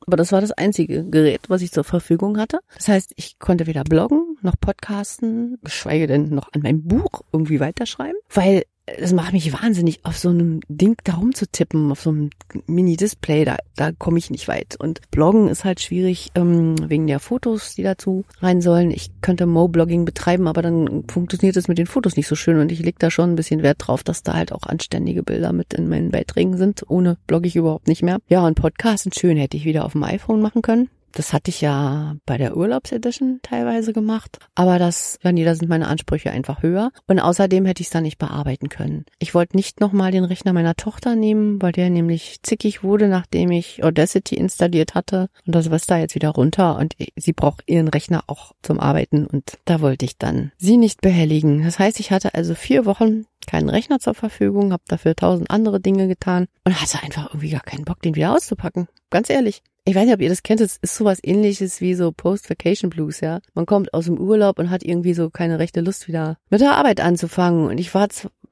aber 0.07 0.17
das 0.17 0.31
war 0.31 0.41
das 0.41 0.51
einzige 0.51 1.05
Gerät, 1.05 1.41
was 1.49 1.61
ich 1.61 1.71
zur 1.71 1.83
Verfügung 1.83 2.37
hatte. 2.37 2.59
Das 2.75 2.87
heißt, 2.87 3.13
ich 3.17 3.39
konnte 3.39 3.67
weder 3.67 3.83
bloggen 3.83 4.37
noch 4.41 4.55
podcasten, 4.59 5.59
geschweige 5.63 6.07
denn 6.07 6.29
noch 6.29 6.49
an 6.53 6.61
meinem 6.61 6.83
Buch 6.83 7.21
irgendwie 7.31 7.59
weiterschreiben, 7.59 8.17
weil 8.33 8.63
es 8.85 9.13
macht 9.13 9.33
mich 9.33 9.53
wahnsinnig, 9.53 9.99
auf 10.03 10.17
so 10.17 10.29
einem 10.29 10.61
Ding 10.67 10.95
da 11.03 11.15
rumzutippen, 11.15 11.91
auf 11.91 12.01
so 12.01 12.09
einem 12.09 12.29
Mini-Display, 12.67 13.45
da, 13.45 13.57
da 13.75 13.91
komme 13.91 14.17
ich 14.17 14.29
nicht 14.29 14.47
weit. 14.47 14.75
Und 14.77 14.99
Bloggen 15.11 15.47
ist 15.47 15.63
halt 15.63 15.81
schwierig, 15.81 16.31
ähm, 16.35 16.75
wegen 16.89 17.07
der 17.07 17.19
Fotos, 17.19 17.75
die 17.75 17.83
dazu 17.83 18.25
rein 18.39 18.61
sollen. 18.61 18.91
Ich 18.91 19.11
könnte 19.21 19.45
Mo-Blogging 19.45 20.05
betreiben, 20.05 20.47
aber 20.47 20.61
dann 20.61 21.03
funktioniert 21.07 21.57
es 21.57 21.67
mit 21.67 21.77
den 21.77 21.87
Fotos 21.87 22.15
nicht 22.15 22.27
so 22.27 22.35
schön 22.35 22.59
und 22.59 22.71
ich 22.71 22.79
leg 22.79 22.99
da 22.99 23.11
schon 23.11 23.31
ein 23.31 23.35
bisschen 23.35 23.63
Wert 23.63 23.87
drauf, 23.87 24.03
dass 24.03 24.23
da 24.23 24.33
halt 24.33 24.51
auch 24.51 24.63
anständige 24.63 25.23
Bilder 25.23 25.53
mit 25.53 25.73
in 25.73 25.87
meinen 25.87 26.11
Beiträgen 26.11 26.57
sind. 26.57 26.83
Ohne 26.87 27.17
blogge 27.27 27.47
ich 27.47 27.55
überhaupt 27.55 27.87
nicht 27.87 28.03
mehr. 28.03 28.17
Ja, 28.27 28.45
und 28.45 28.55
Podcast 28.55 29.03
sind 29.03 29.15
schön, 29.15 29.37
hätte 29.37 29.57
ich 29.57 29.65
wieder 29.65 29.85
auf 29.85 29.93
dem 29.93 30.03
iPhone 30.03 30.41
machen 30.41 30.61
können. 30.61 30.89
Das 31.13 31.33
hatte 31.33 31.49
ich 31.49 31.61
ja 31.61 32.15
bei 32.25 32.37
der 32.37 32.55
Urlaubsedition 32.55 33.39
teilweise 33.43 33.93
gemacht. 33.93 34.39
Aber 34.55 34.79
das, 34.79 35.19
ja 35.23 35.31
nee, 35.31 35.43
da 35.43 35.55
sind 35.55 35.69
meine 35.69 35.87
Ansprüche 35.87 36.31
einfach 36.31 36.63
höher. 36.63 36.91
Und 37.07 37.19
außerdem 37.19 37.65
hätte 37.65 37.81
ich 37.81 37.87
es 37.87 37.91
da 37.91 38.01
nicht 38.01 38.17
bearbeiten 38.17 38.69
können. 38.69 39.05
Ich 39.19 39.33
wollte 39.33 39.55
nicht 39.55 39.79
nochmal 39.79 40.11
den 40.11 40.23
Rechner 40.23 40.53
meiner 40.53 40.75
Tochter 40.75 41.15
nehmen, 41.15 41.61
weil 41.61 41.71
der 41.71 41.89
nämlich 41.89 42.39
zickig 42.43 42.83
wurde, 42.83 43.07
nachdem 43.07 43.51
ich 43.51 43.83
Audacity 43.83 44.35
installiert 44.35 44.95
hatte. 44.95 45.29
Und 45.45 45.55
das 45.55 45.67
ist 45.67 45.91
da 45.91 45.97
jetzt 45.97 46.15
wieder 46.15 46.29
runter. 46.29 46.77
Und 46.77 46.95
sie 47.15 47.33
braucht 47.33 47.63
ihren 47.67 47.87
Rechner 47.87 48.23
auch 48.27 48.53
zum 48.61 48.79
Arbeiten. 48.79 49.25
Und 49.25 49.57
da 49.65 49.81
wollte 49.81 50.05
ich 50.05 50.17
dann 50.17 50.51
sie 50.57 50.77
nicht 50.77 51.01
behelligen. 51.01 51.63
Das 51.63 51.79
heißt, 51.79 51.99
ich 51.99 52.11
hatte 52.11 52.33
also 52.33 52.55
vier 52.55 52.85
Wochen 52.85 53.25
keinen 53.51 53.69
Rechner 53.69 53.99
zur 53.99 54.13
Verfügung, 54.13 54.71
habe 54.71 54.83
dafür 54.87 55.13
tausend 55.13 55.51
andere 55.51 55.81
Dinge 55.81 56.07
getan 56.07 56.47
und 56.63 56.81
hatte 56.81 57.03
einfach 57.03 57.27
irgendwie 57.27 57.49
gar 57.49 57.61
keinen 57.61 57.83
Bock, 57.83 58.01
den 58.01 58.15
wieder 58.15 58.33
auszupacken. 58.33 58.87
Ganz 59.09 59.29
ehrlich. 59.29 59.61
Ich 59.83 59.93
weiß 59.93 60.05
nicht, 60.05 60.13
ob 60.13 60.21
ihr 60.21 60.29
das 60.29 60.43
kennt, 60.43 60.61
es 60.61 60.77
ist 60.77 60.95
sowas 60.95 61.19
ähnliches 61.21 61.81
wie 61.81 61.95
so 61.95 62.11
Post-Vacation 62.11 62.89
Blues, 62.89 63.19
ja. 63.19 63.39
Man 63.53 63.65
kommt 63.65 63.93
aus 63.93 64.05
dem 64.05 64.19
Urlaub 64.19 64.57
und 64.57 64.69
hat 64.69 64.83
irgendwie 64.83 65.13
so 65.13 65.29
keine 65.29 65.59
rechte 65.59 65.81
Lust 65.81 66.07
wieder 66.07 66.37
mit 66.49 66.61
der 66.61 66.75
Arbeit 66.75 67.01
anzufangen. 67.01 67.67
Und 67.67 67.77
ich 67.77 67.93
war, 67.93 68.07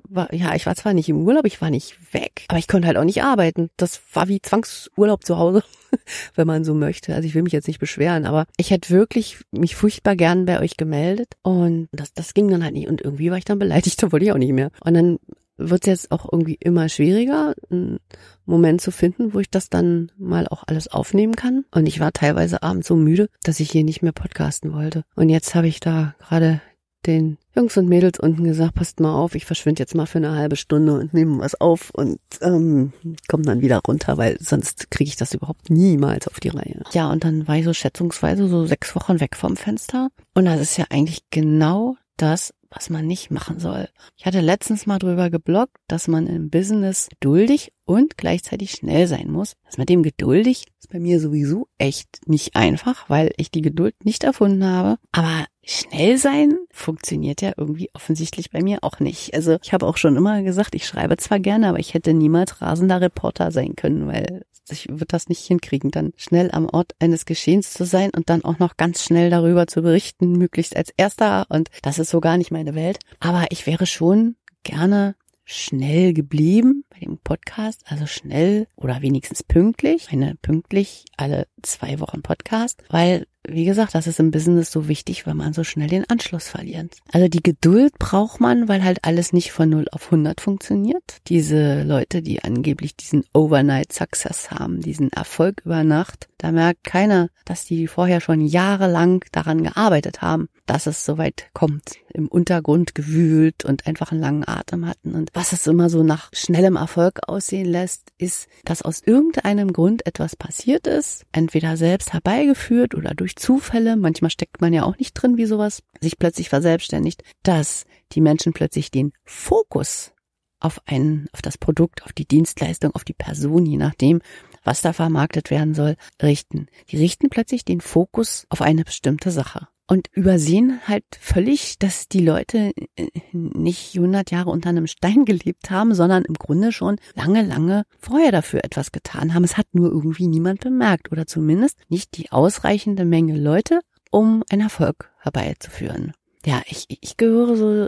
war 0.10 0.34
ja, 0.34 0.56
ich 0.56 0.66
war 0.66 0.76
zwar 0.76 0.94
nicht 0.94 1.10
im 1.10 1.22
Urlaub, 1.26 1.46
ich 1.46 1.62
war 1.62 1.70
nicht 1.70 2.14
weg, 2.14 2.46
aber 2.48 2.60
ich 2.60 2.68
konnte 2.68 2.88
halt 2.88 2.98
auch 2.98 3.04
nicht 3.04 3.24
arbeiten. 3.24 3.70
Das 3.78 4.02
war 4.14 4.28
wie 4.28 4.42
Zwangsurlaub 4.42 5.24
zu 5.24 5.38
Hause, 5.38 5.64
wenn 6.36 6.48
man 6.48 6.64
so 6.64 6.74
möchte. 6.74 7.16
Also 7.16 7.28
ich 7.28 7.36
will 7.36 7.44
mich 7.44 7.54
jetzt 7.54 7.68
nicht 7.68 7.80
beschweren, 7.80 8.26
aber 8.26 8.46
ich 8.58 8.72
hätte 8.72 8.90
wirklich 8.90 9.40
mich 9.52 9.76
furchtbar 9.76 10.16
gern 10.16 10.46
bei 10.46 10.60
euch 10.60 10.78
gemeldet 10.78 11.34
und 11.42 11.90
das, 11.92 12.14
das 12.14 12.34
ging 12.34 12.50
dann 12.50 12.64
halt 12.64 12.74
nicht. 12.74 12.88
Und 12.88 13.02
irgendwie 13.02 13.32
war 13.32 13.38
ich 13.38 13.46
dann 13.46 13.60
beleidigt, 13.60 14.02
da 14.04 14.12
wollte 14.12 14.26
ich 14.26 14.32
auch 14.32 14.38
nicht 14.38 14.54
mehr. 14.54 14.72
Und 14.82 14.94
dann 14.94 15.20
wird 15.60 15.84
es 15.84 15.88
jetzt 15.88 16.12
auch 16.12 16.32
irgendwie 16.32 16.58
immer 16.60 16.90
schwieriger, 16.90 17.54
einen 17.70 18.00
Moment 18.46 18.82
zu 18.82 18.92
finden, 18.92 19.34
wo 19.34 19.40
ich 19.40 19.50
das 19.50 19.70
dann 19.70 20.12
mal 20.18 20.48
auch 20.48 20.64
alles 20.66 20.88
aufnehmen 20.88 21.36
kann. 21.36 21.66
Und 21.72 21.86
ich 21.86 22.00
war 22.00 22.14
teilweise 22.14 22.64
abends 22.64 22.88
so 22.88 22.96
müde, 22.96 23.30
dass 23.44 23.60
ich 23.60 23.70
hier 23.72 23.84
nicht 23.84 24.02
mehr 24.02 24.14
podcasten 24.14 24.74
wollte. 24.74 25.04
Und 25.16 25.30
jetzt 25.30 25.54
habe 25.56 25.68
ich 25.68 25.80
da 25.80 26.16
gerade 26.20 26.62
den 27.06 27.38
Jungs 27.56 27.78
und 27.78 27.88
Mädels 27.88 28.20
unten 28.20 28.44
gesagt, 28.44 28.76
passt 28.76 29.00
mal 29.00 29.14
auf, 29.14 29.36
ich 29.36 29.46
verschwinde 29.46 29.82
jetzt 29.82 29.96
mal 29.96 30.06
für 30.06 30.18
eine 30.18 30.36
halbe 30.36 30.56
Stunde 30.56 30.94
und 30.94 31.14
nehme 31.14 31.40
was 31.40 31.60
auf 31.60 31.92
und 31.94 32.20
ähm, 32.42 32.94
komme 33.28 33.44
dann 33.44 33.62
wieder 33.62 33.82
runter, 33.88 34.18
weil 34.18 34.38
sonst 34.40 34.92
kriege 34.92 35.10
ich 35.10 35.16
das 35.16 35.34
überhaupt 35.34 35.70
niemals 35.70 36.28
auf 36.28 36.40
die 36.40 36.50
Reihe. 36.50 36.84
Ja, 36.92 37.10
und 37.12 37.24
dann 37.24 37.48
war 37.48 37.58
ich 37.58 37.66
so 37.66 37.74
schätzungsweise 37.74 38.48
so 38.48 38.66
sechs 38.66 38.96
Wochen 38.96 39.20
weg 39.20 39.36
vom 39.36 39.56
Fenster. 39.56 40.10
Und 40.34 40.46
das 40.46 40.60
ist 40.60 40.78
ja 40.78 40.86
eigentlich 40.90 41.24
genau 41.32 41.96
das, 42.18 42.54
was 42.70 42.90
man 42.90 43.08
nicht 43.08 43.32
machen 43.32 43.60
soll. 43.60 43.90
Ich 44.16 44.26
hatte 44.26 44.42
letztens 44.42 44.86
mal 44.86 45.00
drüber 45.00 45.30
geblockt, 45.30 45.78
dass 45.88 46.08
man 46.08 46.28
im 46.28 46.50
Business 46.50 47.08
geduldig 47.10 47.72
und 47.86 48.18
gleichzeitig 48.18 48.72
schnell 48.72 49.08
sein 49.08 49.32
muss. 49.32 49.54
Das 49.66 49.78
mit 49.78 49.90
dem 49.90 50.04
geduldig 50.04 50.68
ist 50.80 50.90
bei 50.90 51.00
mir 51.00 51.20
sowieso 51.20 51.68
echt 51.78 52.28
nicht 52.28 52.56
einfach, 52.56 53.10
weil 53.10 53.32
ich 53.38 53.50
die 53.50 53.62
Geduld 53.62 53.96
nicht 54.06 54.24
erfunden 54.24 54.64
habe. 54.64 54.98
Aber 55.12 55.46
schnell 55.70 56.18
sein 56.18 56.58
funktioniert 56.72 57.42
ja 57.42 57.54
irgendwie 57.56 57.90
offensichtlich 57.94 58.50
bei 58.50 58.62
mir 58.64 58.80
auch 58.82 59.00
nicht. 59.00 59.34
Also 59.36 59.58
ich 59.62 59.72
habe 59.72 59.86
auch 59.86 59.98
schon 59.98 60.16
immer 60.16 60.42
gesagt, 60.42 60.74
ich 60.74 60.88
schreibe 60.88 61.18
zwar 61.18 61.40
gerne, 61.40 61.70
aber 61.70 61.80
ich 61.80 61.94
hätte 61.94 62.14
niemals 62.14 62.62
rasender 62.62 63.02
Reporter 63.02 63.52
sein 63.52 63.76
können, 63.76 64.08
weil 64.08 64.46
ich 64.72 64.90
würde 64.90 65.06
das 65.06 65.30
nicht 65.30 65.46
hinkriegen, 65.46 65.92
dann 65.92 66.14
schnell 66.16 66.50
am 66.52 66.68
Ort 66.68 66.96
eines 67.00 67.26
Geschehens 67.26 67.74
zu 67.74 67.86
sein 67.86 68.12
und 68.16 68.30
dann 68.30 68.44
auch 68.44 68.60
noch 68.60 68.78
ganz 68.78 69.04
schnell 69.04 69.30
darüber 69.30 69.68
zu 69.68 69.82
berichten, 69.82 70.34
möglichst 70.34 70.76
als 70.76 70.92
erster. 70.98 71.46
Und 71.50 71.70
das 71.82 72.00
ist 72.00 72.10
so 72.10 72.20
gar 72.20 72.38
nicht 72.38 72.52
meine 72.52 72.76
Welt. 72.76 73.00
Aber 73.20 73.46
ich 73.50 73.68
wäre 73.68 73.86
schon 73.86 74.36
gerne 74.64 75.16
schnell 75.46 76.14
geblieben 76.14 76.84
bei 76.90 77.00
dem 77.00 77.18
Podcast, 77.18 77.82
also 77.86 78.06
schnell 78.06 78.68
oder 78.76 79.02
wenigstens 79.02 79.44
pünktlich, 79.44 80.10
eine 80.12 80.36
pünktlich 80.42 81.06
alle 81.18 81.48
zwei 81.64 82.00
Wochen 82.00 82.22
Podcast, 82.22 82.84
weil 82.90 83.26
wie 83.48 83.66
gesagt, 83.66 83.96
das 83.96 84.08
ist 84.08 84.20
im 84.20 84.32
Business 84.32 84.72
so 84.72 84.88
wichtig, 84.88 85.26
weil 85.26 85.34
man 85.34 85.54
so 85.54 85.64
schnell 85.64 85.88
den 85.90 86.10
Anschluss 86.10 86.50
verliert. 86.50 86.98
Also 87.12 87.28
die 87.28 87.44
Geduld 87.44 87.98
braucht 88.00 88.40
man, 88.40 88.68
weil 88.68 88.84
halt 88.84 89.00
alles 89.04 89.34
nicht 89.34 89.52
von 89.52 89.70
0 89.70 89.88
auf 89.92 90.06
100 90.06 90.40
funktioniert. 90.42 91.18
Diese 91.28 91.84
Leute, 91.84 92.22
die 92.22 92.44
angeblich 92.44 92.96
diesen 92.96 93.24
Overnight 93.34 93.92
Success 93.92 94.52
haben, 94.52 94.82
diesen 94.82 95.12
Erfolg 95.12 95.62
über 95.66 95.84
Nacht, 95.84 96.29
da 96.40 96.54
merkt 96.54 96.86
keiner, 96.86 97.28
dass 97.44 97.66
die 97.66 97.88
vorher 97.88 98.22
schon 98.22 98.40
jahrelang 98.40 99.26
daran 99.34 99.62
gearbeitet 99.62 100.22
haben, 100.22 100.48
dass 100.66 100.88
es 100.88 101.04
soweit 101.04 101.50
kommt, 101.54 101.98
im 102.14 102.30
Untergrund 102.30 102.96
gewühlt 102.96 103.66
und 103.66 103.86
einfach 103.86 104.14
einen 104.14 104.22
langen 104.22 104.48
Atem 104.48 104.88
hatten. 104.88 105.16
Und 105.16 105.32
was 105.34 105.52
es 105.52 105.68
immer 105.68 105.90
so 105.90 106.02
nach 106.02 106.30
schnellem 106.32 106.78
Erfolg 106.78 107.20
aussehen 107.28 107.66
lässt, 107.66 108.14
ist, 108.18 108.48
dass 108.64 108.82
aus 108.82 109.02
irgendeinem 109.06 109.74
Grund 109.74 110.08
etwas 110.08 110.38
passiert 110.38 110.88
ist, 110.88 111.26
entweder 111.34 111.76
selbst 111.76 112.14
herbeigeführt 112.14 112.96
oder 112.96 113.14
durch 113.14 113.36
Zufälle, 113.36 113.98
manchmal 113.98 114.32
steckt 114.32 114.62
man 114.62 114.72
ja 114.72 114.84
auch 114.84 114.98
nicht 114.98 115.16
drin, 115.16 115.36
wie 115.36 115.46
sowas 115.46 115.84
sich 116.00 116.18
plötzlich 116.18 116.48
verselbstständigt, 116.48 117.22
dass 117.44 117.84
die 118.14 118.22
Menschen 118.22 118.54
plötzlich 118.54 118.92
den 118.92 119.12
Fokus 119.26 120.14
auf 120.60 120.82
ein, 120.86 121.28
auf 121.32 121.42
das 121.42 121.58
Produkt, 121.58 122.04
auf 122.04 122.14
die 122.14 122.26
Dienstleistung, 122.28 122.94
auf 122.94 123.04
die 123.04 123.14
Person, 123.14 123.66
je 123.66 123.78
nachdem, 123.78 124.22
was 124.64 124.82
da 124.82 124.94
vermarktet 124.94 125.52
werden 125.52 125.74
soll, 125.74 125.96
richten. 126.22 126.68
Die 126.90 126.98
richten 126.98 127.30
plötzlich 127.30 127.66
den 127.66 127.82
Fokus 127.82 128.46
auf 128.50 128.62
eine 128.62 128.84
bestimmte 128.84 129.32
Sache 129.32 129.68
und 129.90 130.08
übersehen 130.14 130.80
halt 130.86 131.04
völlig, 131.20 131.80
dass 131.80 132.08
die 132.08 132.24
Leute 132.24 132.72
äh, 132.96 133.08
nicht 133.32 133.96
100 133.96 134.30
Jahre 134.30 134.52
unter 134.52 134.70
einem 134.70 134.86
Stein 134.86 135.26
gelebt 135.26 135.72
haben, 135.72 135.96
sondern 135.96 136.26
im 136.26 136.36
Grunde 136.36 136.72
schon 136.72 136.98
lange, 137.16 137.42
lange 137.42 137.86
vorher 137.98 138.32
dafür 138.32 138.64
etwas 138.64 138.92
getan 138.92 139.34
haben. 139.34 139.44
Es 139.44 139.58
hat 139.58 139.66
nur 139.74 139.90
irgendwie 139.90 140.28
niemand 140.28 140.62
bemerkt 140.62 141.12
oder 141.12 141.26
zumindest 141.26 141.80
nicht 141.90 142.18
die 142.18 142.32
ausreichende 142.32 143.04
Menge 143.04 143.38
Leute, 143.38 143.80
um 144.12 144.44
einen 144.52 144.62
Erfolg 144.62 145.12
herbeizuführen. 145.22 146.14
Ja, 146.46 146.62
ich, 146.68 146.86
ich 146.88 147.18
gehöre 147.18 147.58
so 147.58 147.88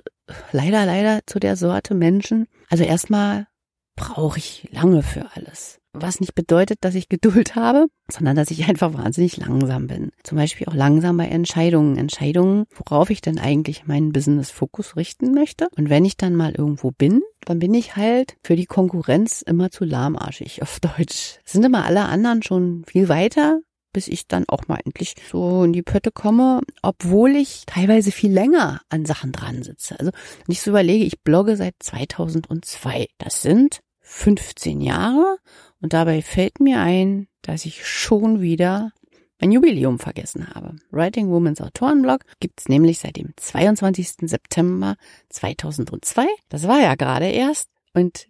leider, 0.52 0.86
leider 0.86 1.22
zu 1.28 1.40
der 1.40 1.56
Sorte 1.56 1.94
Menschen. 1.94 2.48
Also 2.70 2.84
erstmal 2.84 3.48
brauche 3.96 4.40
ich 4.40 4.68
lange 4.72 5.04
für 5.04 5.28
alles. 5.36 5.81
Was 5.94 6.20
nicht 6.20 6.36
bedeutet, 6.36 6.80
dass 6.82 6.96
ich 6.96 7.10
Geduld 7.10 7.56
habe, 7.56 7.88
sondern 8.10 8.36
dass 8.36 8.52
ich 8.52 8.68
einfach 8.68 8.94
wahnsinnig 8.94 9.38
langsam 9.38 9.88
bin. 9.88 10.12
Zum 10.24 10.38
Beispiel 10.38 10.68
auch 10.68 10.74
langsam 10.74 11.18
bei 11.18 11.28
Entscheidungen. 11.28 11.98
Entscheidungen, 11.98 12.66
worauf 12.74 13.10
ich 13.10 13.22
denn 13.22 13.40
eigentlich 13.40 13.86
meinen 13.88 14.12
Business-Fokus 14.12 14.96
richten 14.96 15.34
möchte. 15.34 15.68
Und 15.78 15.90
wenn 15.90 16.06
ich 16.06 16.18
dann 16.18 16.36
mal 16.36 16.54
irgendwo 16.54 16.92
bin, 16.92 17.22
dann 17.46 17.60
bin 17.60 17.74
ich 17.74 17.96
halt 17.96 18.38
für 18.44 18.56
die 18.56 18.66
Konkurrenz 18.66 19.42
immer 19.42 19.72
zu 19.72 19.84
lahmarschig 19.84 20.62
auf 20.62 20.80
Deutsch. 20.80 21.40
Sind 21.46 21.66
immer 21.66 21.86
alle 21.86 22.06
anderen 22.06 22.44
schon 22.44 22.84
viel 22.86 23.10
weiter 23.10 23.60
bis 23.94 24.08
ich 24.08 24.28
dann 24.28 24.46
auch 24.48 24.68
mal 24.68 24.80
endlich 24.86 25.16
so 25.30 25.64
in 25.64 25.74
die 25.74 25.82
Pötte 25.82 26.12
komme, 26.12 26.62
obwohl 26.82 27.36
ich 27.36 27.64
teilweise 27.66 28.12
viel 28.12 28.32
länger 28.32 28.82
an 28.90 29.06
Sachen 29.06 29.32
dran 29.32 29.64
sitze. 29.64 30.00
Also 30.00 30.12
wenn 30.12 30.54
ich 30.54 30.62
so 30.62 30.72
überlege, 30.72 31.04
ich 31.04 31.22
blogge 31.22 31.58
seit 31.58 31.76
2002. 31.80 33.08
Das 33.18 33.42
sind 33.42 33.82
15 34.02 34.82
Jahre 34.82 35.38
und 35.82 35.94
dabei 35.94 36.22
fällt 36.22 36.60
mir 36.60 36.80
ein, 36.80 37.28
dass 37.42 37.66
ich 37.66 37.86
schon 37.86 38.42
wieder 38.42 38.92
mein 39.40 39.52
Jubiläum 39.52 39.98
vergessen 39.98 40.48
habe. 40.54 40.76
Writing 40.92 41.30
Women's 41.30 41.62
Autorenblog 41.62 42.22
gibt's 42.40 42.70
nämlich 42.70 43.00
seit 43.00 43.18
dem 43.18 43.34
22. 43.36 44.30
September 44.30 44.96
2002. 45.30 46.28
Das 46.50 46.68
war 46.68 46.80
ja 46.80 46.96
gerade 46.96 47.26
erst 47.26 47.70
und 47.94 48.28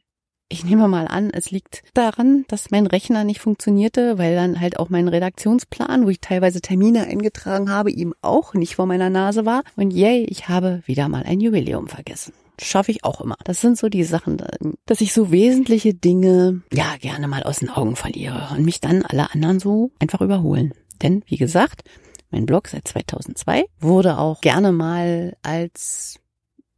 ich 0.48 0.66
nehme 0.66 0.90
mal 0.90 1.08
an, 1.08 1.30
es 1.32 1.50
liegt 1.50 1.84
daran, 1.94 2.44
dass 2.50 2.72
mein 2.72 2.86
Rechner 2.86 3.24
nicht 3.24 3.40
funktionierte, 3.40 4.18
weil 4.18 4.36
dann 4.36 4.60
halt 4.60 4.80
auch 4.80 4.90
mein 4.90 5.08
Redaktionsplan, 5.08 6.06
wo 6.06 6.10
ich 6.10 6.20
teilweise 6.20 6.60
Termine 6.60 7.06
eingetragen 7.06 7.70
habe, 7.70 7.90
ihm 7.90 8.14
auch 8.22 8.54
nicht 8.54 8.76
vor 8.76 8.86
meiner 8.86 9.10
Nase 9.10 9.46
war. 9.46 9.64
Und 9.78 9.92
yay, 9.92 10.26
ich 10.26 10.50
habe 10.50 10.84
wieder 10.86 11.08
mal 11.08 11.24
ein 11.24 11.40
Jubiläum 11.40 11.88
vergessen 11.88 12.34
schaffe 12.64 12.92
ich 12.92 13.04
auch 13.04 13.22
immer. 13.22 13.36
Das 13.44 13.62
sind 13.62 13.78
so 13.78 13.90
die 13.90 14.04
Sachen, 14.04 14.42
dass 14.86 15.02
ich 15.02 15.14
so 15.14 15.32
wesentliche 15.32 15.94
Dinge 15.94 16.62
ja 16.72 16.96
gerne 17.00 17.28
mal 17.28 17.44
aus 17.44 17.60
den 17.60 17.70
Augen 17.70 17.96
verliere 17.96 18.50
und 18.56 18.64
mich 18.64 18.80
dann 18.80 19.04
alle 19.04 19.34
anderen 19.34 19.60
so 19.60 19.92
einfach 20.00 20.22
überholen. 20.22 20.74
Denn 21.02 21.24
wie 21.28 21.38
gesagt, 21.38 21.84
mein 22.30 22.46
Blog 22.46 22.68
seit 22.68 22.88
2002 22.88 23.66
wurde 23.80 24.18
auch 24.18 24.42
gerne 24.42 24.72
mal 24.72 25.36
als 25.42 26.20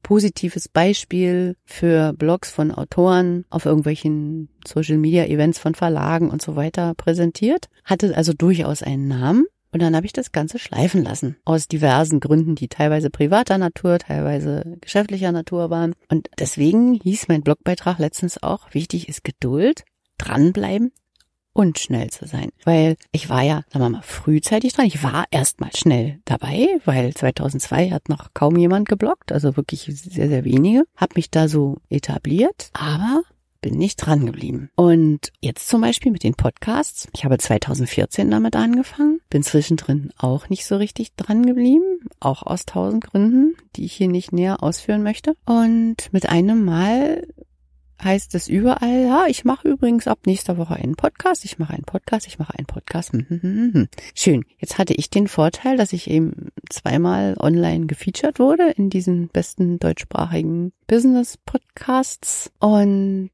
positives 0.02 0.68
Beispiel 0.68 1.56
für 1.64 2.14
Blogs 2.14 2.52
von 2.52 2.72
Autoren 2.72 3.46
auf 3.50 3.66
irgendwelchen 3.66 4.50
Social 4.68 4.98
Media 4.98 5.26
Events 5.26 5.60
von 5.60 5.76
Verlagen 5.76 6.30
und 6.30 6.42
so 6.42 6.56
weiter 6.56 6.94
präsentiert, 6.96 7.70
hatte 7.86 8.16
also 8.16 8.34
durchaus 8.34 8.84
einen 8.84 9.08
Namen 9.08 9.46
und 9.74 9.82
dann 9.82 9.96
habe 9.96 10.06
ich 10.06 10.14
das 10.14 10.32
Ganze 10.32 10.60
schleifen 10.60 11.04
lassen. 11.04 11.36
Aus 11.46 11.68
diversen 11.68 12.20
Gründen, 12.20 12.56
die 12.56 12.68
teilweise 12.68 13.10
privater 13.10 13.58
Natur, 13.58 14.00
teilweise 14.00 14.78
geschäftlicher 14.82 15.32
Natur 15.32 15.70
waren. 15.70 15.94
Und 16.10 16.30
deswegen 16.40 16.94
hieß 16.94 17.28
mein 17.28 17.42
Blogbeitrag 17.42 17.98
letztens 17.98 18.42
auch, 18.42 18.74
wichtig 18.74 19.10
ist 19.10 19.24
Geduld, 19.24 19.84
dranbleiben 20.18 20.92
und 21.54 21.80
schnell 21.80 22.10
zu 22.10 22.28
sein. 22.28 22.50
Weil 22.64 22.98
ich 23.12 23.30
war 23.30 23.42
ja, 23.42 23.64
sagen 23.72 23.86
wir 23.86 23.90
mal, 23.90 24.02
frühzeitig 24.02 24.74
dran. 24.74 24.86
Ich 24.86 25.04
war 25.04 25.26
erstmal 25.32 25.76
schnell 25.76 26.20
dabei, 26.26 26.68
weil 26.86 27.14
2002 27.14 27.92
hat 27.92 28.10
noch 28.10 28.34
kaum 28.34 28.58
jemand 28.58 28.90
geblockt, 28.90 29.32
also 29.32 29.56
wirklich 29.56 29.82
sehr, 29.82 30.30
sehr 30.30 30.46
wenige. 30.46 30.84
Hab 30.96 31.16
mich 31.16 31.32
da 31.32 31.48
so 31.48 31.78
etabliert. 31.90 32.70
Aber 32.74 33.24
bin 33.64 33.82
ich 33.82 33.96
dran 33.96 34.26
geblieben. 34.28 34.70
Und 34.76 35.32
jetzt 35.40 35.70
zum 35.70 35.82
Beispiel 35.82 36.12
mit 36.12 36.24
den 36.24 36.36
Podcasts. 36.36 37.08
Ich 37.14 37.24
habe 37.26 37.38
2014 37.38 38.30
damit 38.30 38.56
angefangen, 38.56 39.22
bin 39.30 39.42
zwischendrin 39.42 40.12
auch 40.18 40.50
nicht 40.50 40.66
so 40.66 40.76
richtig 40.76 41.16
dran 41.16 41.46
geblieben, 41.46 42.02
auch 42.20 42.44
aus 42.44 42.66
tausend 42.66 43.06
Gründen, 43.06 43.56
die 43.76 43.86
ich 43.86 43.94
hier 43.94 44.10
nicht 44.10 44.34
näher 44.34 44.62
ausführen 44.62 45.02
möchte. 45.02 45.36
Und 45.46 46.12
mit 46.12 46.30
einem 46.30 46.66
Mal 46.66 47.26
heißt 48.04 48.36
es 48.36 48.48
überall, 48.48 49.06
ja, 49.06 49.26
ich 49.28 49.46
mache 49.46 49.68
übrigens 49.68 50.08
ab 50.08 50.20
nächster 50.26 50.58
Woche 50.58 50.76
einen 50.76 50.96
Podcast, 50.96 51.46
ich 51.46 51.60
mache 51.60 51.74
einen 51.74 51.84
Podcast, 51.84 52.28
ich 52.28 52.40
mache 52.40 52.58
einen 52.58 52.66
Podcast. 52.66 53.14
Hm, 53.14 53.26
hm, 53.30 53.72
hm, 53.74 53.88
Schön. 54.16 54.46
Jetzt 54.58 54.78
hatte 54.78 54.94
ich 54.94 55.10
den 55.10 55.28
Vorteil, 55.28 55.78
dass 55.78 55.94
ich 55.94 56.10
eben 56.10 56.50
zweimal 56.70 57.36
online 57.40 57.86
gefeatured 57.86 58.40
wurde 58.40 58.72
in 58.72 58.90
diesen 58.90 59.30
besten 59.30 59.80
deutschsprachigen 59.80 60.74
Business-Podcasts. 60.88 62.52
Und 62.60 63.32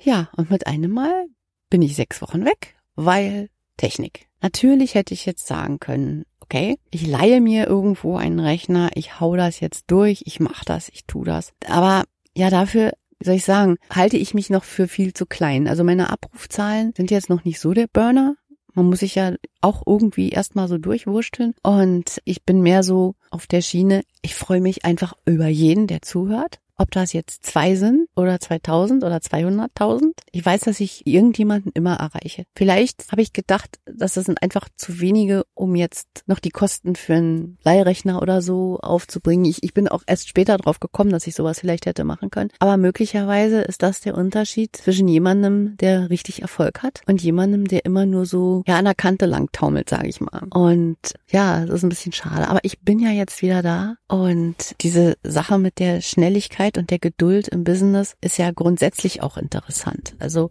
ja, 0.00 0.28
und 0.36 0.50
mit 0.50 0.66
einem 0.66 0.92
Mal 0.92 1.26
bin 1.70 1.82
ich 1.82 1.96
sechs 1.96 2.22
Wochen 2.22 2.44
weg, 2.44 2.76
weil 2.94 3.50
Technik. 3.76 4.28
Natürlich 4.40 4.94
hätte 4.94 5.14
ich 5.14 5.26
jetzt 5.26 5.46
sagen 5.46 5.80
können, 5.80 6.24
okay, 6.40 6.78
ich 6.90 7.06
leihe 7.06 7.40
mir 7.40 7.66
irgendwo 7.66 8.16
einen 8.16 8.40
Rechner, 8.40 8.90
ich 8.94 9.20
hau 9.20 9.36
das 9.36 9.60
jetzt 9.60 9.90
durch, 9.90 10.22
ich 10.26 10.40
mache 10.40 10.64
das, 10.64 10.88
ich 10.88 11.04
tu 11.06 11.24
das. 11.24 11.52
Aber 11.66 12.04
ja, 12.34 12.50
dafür 12.50 12.92
wie 13.18 13.26
soll 13.26 13.34
ich 13.34 13.44
sagen, 13.44 13.76
halte 13.90 14.16
ich 14.16 14.34
mich 14.34 14.50
noch 14.50 14.64
für 14.64 14.88
viel 14.88 15.14
zu 15.14 15.26
klein. 15.26 15.68
Also 15.68 15.84
meine 15.84 16.10
Abrufzahlen 16.10 16.92
sind 16.96 17.10
jetzt 17.10 17.30
noch 17.30 17.44
nicht 17.44 17.60
so 17.60 17.72
der 17.72 17.86
Burner. 17.86 18.36
Man 18.74 18.86
muss 18.86 18.98
sich 19.00 19.14
ja 19.14 19.32
auch 19.62 19.82
irgendwie 19.86 20.28
erstmal 20.28 20.68
so 20.68 20.76
durchwursteln. 20.76 21.54
Und 21.62 22.20
ich 22.24 22.44
bin 22.44 22.60
mehr 22.60 22.82
so 22.82 23.14
auf 23.30 23.46
der 23.46 23.62
Schiene. 23.62 24.02
Ich 24.20 24.34
freue 24.34 24.60
mich 24.60 24.84
einfach 24.84 25.14
über 25.24 25.46
jeden, 25.46 25.86
der 25.86 26.02
zuhört. 26.02 26.60
Ob 26.78 26.90
das 26.90 27.12
jetzt 27.12 27.44
zwei 27.44 27.74
sind 27.74 28.08
oder 28.16 28.38
2000 28.38 29.04
oder 29.04 29.16
200.000. 29.16 30.12
Ich 30.32 30.44
weiß, 30.44 30.62
dass 30.62 30.80
ich 30.80 31.06
irgendjemanden 31.06 31.72
immer 31.72 31.94
erreiche. 31.94 32.44
Vielleicht 32.54 33.10
habe 33.10 33.22
ich 33.22 33.32
gedacht, 33.32 33.78
dass 33.86 34.14
das 34.14 34.26
sind 34.26 34.42
einfach 34.42 34.68
zu 34.76 35.00
wenige, 35.00 35.44
um 35.54 35.74
jetzt 35.74 36.24
noch 36.26 36.38
die 36.38 36.50
Kosten 36.50 36.96
für 36.96 37.14
einen 37.14 37.58
Leihrechner 37.64 38.20
oder 38.20 38.42
so 38.42 38.78
aufzubringen. 38.80 39.46
Ich, 39.46 39.62
ich 39.62 39.72
bin 39.72 39.88
auch 39.88 40.02
erst 40.06 40.28
später 40.28 40.56
drauf 40.58 40.80
gekommen, 40.80 41.10
dass 41.10 41.26
ich 41.26 41.34
sowas 41.34 41.60
vielleicht 41.60 41.86
hätte 41.86 42.04
machen 42.04 42.30
können. 42.30 42.50
Aber 42.58 42.76
möglicherweise 42.76 43.62
ist 43.62 43.82
das 43.82 44.00
der 44.00 44.16
Unterschied 44.16 44.76
zwischen 44.76 45.08
jemandem, 45.08 45.76
der 45.78 46.10
richtig 46.10 46.42
Erfolg 46.42 46.82
hat 46.82 47.00
und 47.06 47.22
jemandem, 47.22 47.66
der 47.66 47.84
immer 47.84 48.06
nur 48.06 48.26
so 48.26 48.62
ja 48.66 48.76
an 48.76 48.84
der 48.84 48.94
Kante 48.94 49.26
lang 49.26 49.48
taumelt, 49.52 49.88
sage 49.88 50.08
ich 50.08 50.20
mal. 50.20 50.42
Und 50.50 50.96
ja, 51.28 51.64
das 51.64 51.76
ist 51.76 51.82
ein 51.84 51.88
bisschen 51.88 52.12
schade. 52.12 52.48
Aber 52.48 52.60
ich 52.62 52.80
bin 52.80 52.98
ja 52.98 53.10
jetzt 53.10 53.40
wieder 53.42 53.62
da 53.62 53.96
und 54.08 54.74
diese 54.80 55.16
Sache 55.22 55.58
mit 55.58 55.78
der 55.78 56.00
Schnelligkeit 56.00 56.65
Schnelligkeit 56.66 56.78
und 56.78 56.90
der 56.90 56.98
Geduld 56.98 57.48
im 57.48 57.64
Business 57.64 58.16
ist 58.20 58.38
ja 58.38 58.50
grundsätzlich 58.50 59.22
auch 59.22 59.36
interessant. 59.36 60.14
Also 60.18 60.50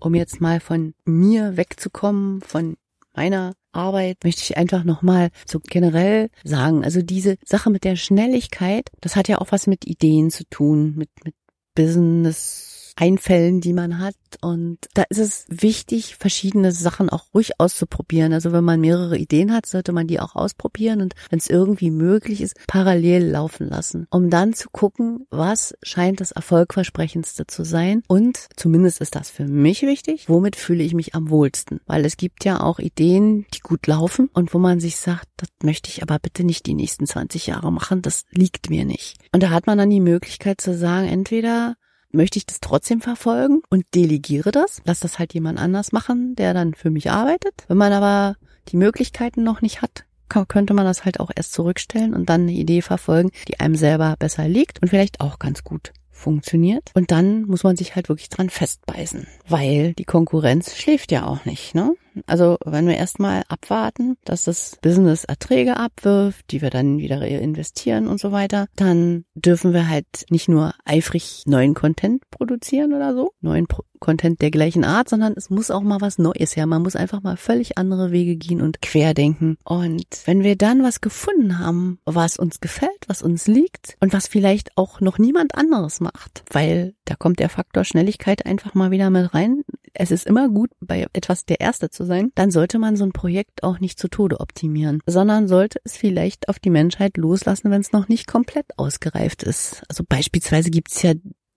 um 0.00 0.14
jetzt 0.14 0.40
mal 0.40 0.60
von 0.60 0.94
mir 1.04 1.56
wegzukommen, 1.56 2.40
von 2.40 2.76
meiner 3.14 3.54
Arbeit, 3.72 4.18
möchte 4.24 4.42
ich 4.42 4.56
einfach 4.56 4.84
nochmal 4.84 5.30
so 5.46 5.60
generell 5.60 6.30
sagen. 6.44 6.84
Also 6.84 7.02
diese 7.02 7.36
Sache 7.44 7.70
mit 7.70 7.84
der 7.84 7.96
Schnelligkeit, 7.96 8.90
das 9.00 9.16
hat 9.16 9.28
ja 9.28 9.38
auch 9.38 9.50
was 9.50 9.66
mit 9.66 9.86
Ideen 9.86 10.30
zu 10.30 10.44
tun, 10.48 10.94
mit, 10.96 11.10
mit 11.24 11.34
Business 11.74 12.77
Einfällen, 12.98 13.60
die 13.60 13.72
man 13.72 14.00
hat. 14.00 14.14
Und 14.40 14.78
da 14.94 15.04
ist 15.08 15.18
es 15.18 15.46
wichtig, 15.48 16.16
verschiedene 16.16 16.72
Sachen 16.72 17.08
auch 17.08 17.26
ruhig 17.32 17.60
auszuprobieren. 17.60 18.32
Also 18.32 18.52
wenn 18.52 18.64
man 18.64 18.80
mehrere 18.80 19.16
Ideen 19.16 19.52
hat, 19.52 19.66
sollte 19.66 19.92
man 19.92 20.08
die 20.08 20.20
auch 20.20 20.34
ausprobieren 20.34 21.00
und 21.00 21.14
wenn 21.30 21.38
es 21.38 21.48
irgendwie 21.48 21.90
möglich 21.90 22.40
ist, 22.40 22.56
parallel 22.66 23.24
laufen 23.24 23.68
lassen, 23.68 24.06
um 24.10 24.30
dann 24.30 24.52
zu 24.52 24.68
gucken, 24.70 25.26
was 25.30 25.74
scheint 25.82 26.20
das 26.20 26.32
erfolgversprechendste 26.32 27.46
zu 27.46 27.64
sein. 27.64 28.02
Und 28.08 28.48
zumindest 28.56 29.00
ist 29.00 29.14
das 29.14 29.30
für 29.30 29.46
mich 29.46 29.82
wichtig, 29.82 30.28
womit 30.28 30.56
fühle 30.56 30.82
ich 30.82 30.94
mich 30.94 31.14
am 31.14 31.30
wohlsten. 31.30 31.80
Weil 31.86 32.04
es 32.04 32.16
gibt 32.16 32.44
ja 32.44 32.60
auch 32.60 32.80
Ideen, 32.80 33.46
die 33.54 33.60
gut 33.60 33.86
laufen 33.86 34.28
und 34.32 34.52
wo 34.52 34.58
man 34.58 34.80
sich 34.80 34.96
sagt, 34.96 35.28
das 35.36 35.48
möchte 35.62 35.88
ich 35.88 36.02
aber 36.02 36.18
bitte 36.18 36.42
nicht 36.44 36.66
die 36.66 36.74
nächsten 36.74 37.06
20 37.06 37.46
Jahre 37.46 37.72
machen, 37.72 38.02
das 38.02 38.24
liegt 38.30 38.70
mir 38.70 38.84
nicht. 38.84 39.16
Und 39.32 39.42
da 39.42 39.50
hat 39.50 39.66
man 39.66 39.78
dann 39.78 39.90
die 39.90 40.00
Möglichkeit 40.00 40.60
zu 40.60 40.76
sagen, 40.76 41.06
entweder 41.06 41.76
möchte 42.12 42.38
ich 42.38 42.46
das 42.46 42.60
trotzdem 42.60 43.00
verfolgen 43.00 43.62
und 43.70 43.84
delegiere 43.94 44.50
das. 44.50 44.82
Lass 44.84 45.00
das 45.00 45.18
halt 45.18 45.34
jemand 45.34 45.58
anders 45.58 45.92
machen, 45.92 46.34
der 46.36 46.54
dann 46.54 46.74
für 46.74 46.90
mich 46.90 47.10
arbeitet. 47.10 47.54
Wenn 47.68 47.76
man 47.76 47.92
aber 47.92 48.36
die 48.68 48.76
Möglichkeiten 48.76 49.42
noch 49.42 49.60
nicht 49.62 49.82
hat, 49.82 50.04
könnte 50.48 50.74
man 50.74 50.84
das 50.84 51.04
halt 51.04 51.20
auch 51.20 51.30
erst 51.34 51.52
zurückstellen 51.52 52.14
und 52.14 52.28
dann 52.28 52.42
eine 52.42 52.52
Idee 52.52 52.82
verfolgen, 52.82 53.30
die 53.48 53.60
einem 53.60 53.76
selber 53.76 54.14
besser 54.18 54.46
liegt 54.46 54.82
und 54.82 54.88
vielleicht 54.88 55.20
auch 55.20 55.38
ganz 55.38 55.64
gut 55.64 55.92
funktioniert. 56.10 56.90
Und 56.94 57.10
dann 57.10 57.42
muss 57.42 57.62
man 57.62 57.76
sich 57.76 57.94
halt 57.94 58.08
wirklich 58.08 58.28
dran 58.28 58.50
festbeißen, 58.50 59.26
weil 59.48 59.94
die 59.94 60.04
Konkurrenz 60.04 60.76
schläft 60.76 61.12
ja 61.12 61.26
auch 61.26 61.44
nicht, 61.44 61.74
ne? 61.74 61.94
Also 62.26 62.58
wenn 62.64 62.86
wir 62.86 62.96
erstmal 62.96 63.42
abwarten, 63.48 64.16
dass 64.24 64.42
das 64.42 64.78
Business 64.82 65.24
Erträge 65.24 65.76
abwirft, 65.76 66.50
die 66.50 66.62
wir 66.62 66.70
dann 66.70 66.98
wieder 66.98 67.20
reinvestieren 67.20 68.06
und 68.06 68.20
so 68.20 68.32
weiter, 68.32 68.66
dann 68.76 69.24
dürfen 69.34 69.72
wir 69.72 69.88
halt 69.88 70.06
nicht 70.30 70.48
nur 70.48 70.74
eifrig 70.84 71.42
neuen 71.46 71.74
Content 71.74 72.22
produzieren 72.30 72.92
oder 72.92 73.14
so, 73.14 73.32
neuen 73.40 73.66
Pro 73.66 73.82
Content 73.98 74.40
der 74.40 74.50
gleichen 74.50 74.84
Art, 74.84 75.08
sondern 75.08 75.34
es 75.36 75.50
muss 75.50 75.70
auch 75.70 75.82
mal 75.82 76.00
was 76.00 76.18
Neues 76.18 76.56
her. 76.56 76.66
Man 76.66 76.82
muss 76.82 76.96
einfach 76.96 77.22
mal 77.22 77.36
völlig 77.36 77.78
andere 77.78 78.10
Wege 78.10 78.36
gehen 78.36 78.60
und 78.60 78.80
querdenken. 78.80 79.58
Und 79.64 80.06
wenn 80.24 80.42
wir 80.42 80.56
dann 80.56 80.82
was 80.82 81.00
gefunden 81.00 81.58
haben, 81.58 81.98
was 82.04 82.36
uns 82.36 82.60
gefällt, 82.60 82.90
was 83.06 83.22
uns 83.22 83.46
liegt 83.46 83.96
und 84.00 84.12
was 84.12 84.28
vielleicht 84.28 84.76
auch 84.76 85.00
noch 85.00 85.18
niemand 85.18 85.54
anderes 85.54 86.00
macht, 86.00 86.44
weil 86.50 86.94
da 87.04 87.14
kommt 87.14 87.40
der 87.40 87.48
Faktor 87.48 87.84
Schnelligkeit 87.84 88.46
einfach 88.46 88.74
mal 88.74 88.90
wieder 88.90 89.10
mit 89.10 89.34
rein. 89.34 89.62
Es 89.94 90.10
ist 90.10 90.26
immer 90.26 90.48
gut, 90.48 90.70
bei 90.80 91.06
etwas 91.12 91.44
der 91.44 91.60
Erste 91.60 91.90
zu 91.90 92.04
sein, 92.04 92.30
dann 92.34 92.50
sollte 92.50 92.78
man 92.78 92.96
so 92.96 93.04
ein 93.04 93.12
Projekt 93.12 93.62
auch 93.62 93.80
nicht 93.80 93.98
zu 93.98 94.08
Tode 94.08 94.40
optimieren, 94.40 95.00
sondern 95.06 95.48
sollte 95.48 95.80
es 95.84 95.96
vielleicht 95.96 96.48
auf 96.48 96.58
die 96.58 96.70
Menschheit 96.70 97.16
loslassen, 97.16 97.70
wenn 97.70 97.80
es 97.80 97.92
noch 97.92 98.08
nicht 98.08 98.26
komplett 98.26 98.66
ausgereift 98.76 99.42
ist. 99.42 99.82
Also 99.88 100.04
beispielsweise 100.08 100.70
gibt 100.70 100.90
es 100.90 101.02
ja 101.02 101.14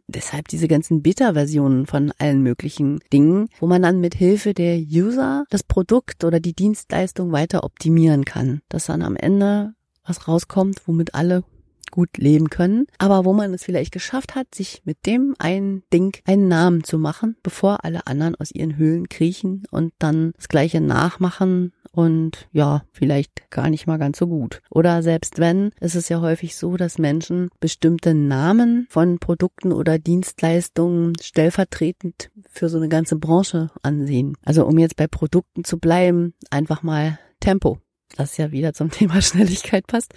deshalb 0.07 0.47
diese 0.47 0.67
ganzen 0.67 1.01
Beta-Versionen 1.01 1.85
von 1.85 2.11
allen 2.17 2.43
möglichen 2.43 2.99
Dingen, 3.11 3.47
wo 3.59 3.67
man 3.67 3.81
dann 3.81 3.99
mit 3.99 4.15
Hilfe 4.15 4.53
der 4.53 4.77
User 4.77 5.45
das 5.49 5.63
Produkt 5.63 6.23
oder 6.23 6.39
die 6.39 6.53
Dienstleistung 6.53 7.31
weiter 7.31 7.63
optimieren 7.63 8.25
kann, 8.25 8.61
dass 8.69 8.85
dann 8.85 9.01
am 9.01 9.15
Ende 9.15 9.73
was 10.05 10.27
rauskommt, 10.27 10.81
womit 10.87 11.15
alle 11.15 11.43
gut 11.91 12.17
leben 12.17 12.49
können, 12.49 12.87
aber 12.97 13.25
wo 13.25 13.33
man 13.33 13.53
es 13.53 13.63
vielleicht 13.63 13.91
geschafft 13.91 14.35
hat, 14.35 14.55
sich 14.55 14.81
mit 14.85 15.05
dem 15.05 15.35
einen 15.39 15.83
Ding 15.93 16.21
einen 16.25 16.47
Namen 16.47 16.83
zu 16.83 16.97
machen, 16.97 17.35
bevor 17.43 17.83
alle 17.83 18.07
anderen 18.07 18.35
aus 18.35 18.51
ihren 18.51 18.77
Höhlen 18.77 19.09
kriechen 19.09 19.63
und 19.71 19.93
dann 19.99 20.31
das 20.37 20.49
gleiche 20.49 20.81
nachmachen 20.81 21.73
und 21.91 22.47
ja, 22.51 22.83
vielleicht 22.93 23.49
gar 23.49 23.69
nicht 23.69 23.85
mal 23.85 23.97
ganz 23.97 24.17
so 24.17 24.27
gut. 24.27 24.61
Oder 24.69 25.03
selbst 25.03 25.39
wenn, 25.39 25.71
ist 25.79 25.95
es 25.95 26.09
ja 26.09 26.21
häufig 26.21 26.55
so, 26.55 26.77
dass 26.77 26.97
Menschen 26.97 27.49
bestimmte 27.59 28.13
Namen 28.13 28.87
von 28.89 29.19
Produkten 29.19 29.73
oder 29.73 29.99
Dienstleistungen 29.99 31.13
stellvertretend 31.21 32.31
für 32.49 32.69
so 32.69 32.77
eine 32.77 32.87
ganze 32.89 33.17
Branche 33.17 33.71
ansehen. 33.83 34.37
Also 34.45 34.65
um 34.65 34.77
jetzt 34.79 34.95
bei 34.95 35.07
Produkten 35.07 35.63
zu 35.63 35.77
bleiben, 35.79 36.33
einfach 36.49 36.81
mal 36.81 37.19
Tempo, 37.41 37.79
das 38.15 38.37
ja 38.37 38.51
wieder 38.51 38.73
zum 38.73 38.89
Thema 38.91 39.21
Schnelligkeit 39.21 39.85
passt. 39.87 40.13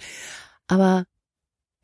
Aber 0.67 1.05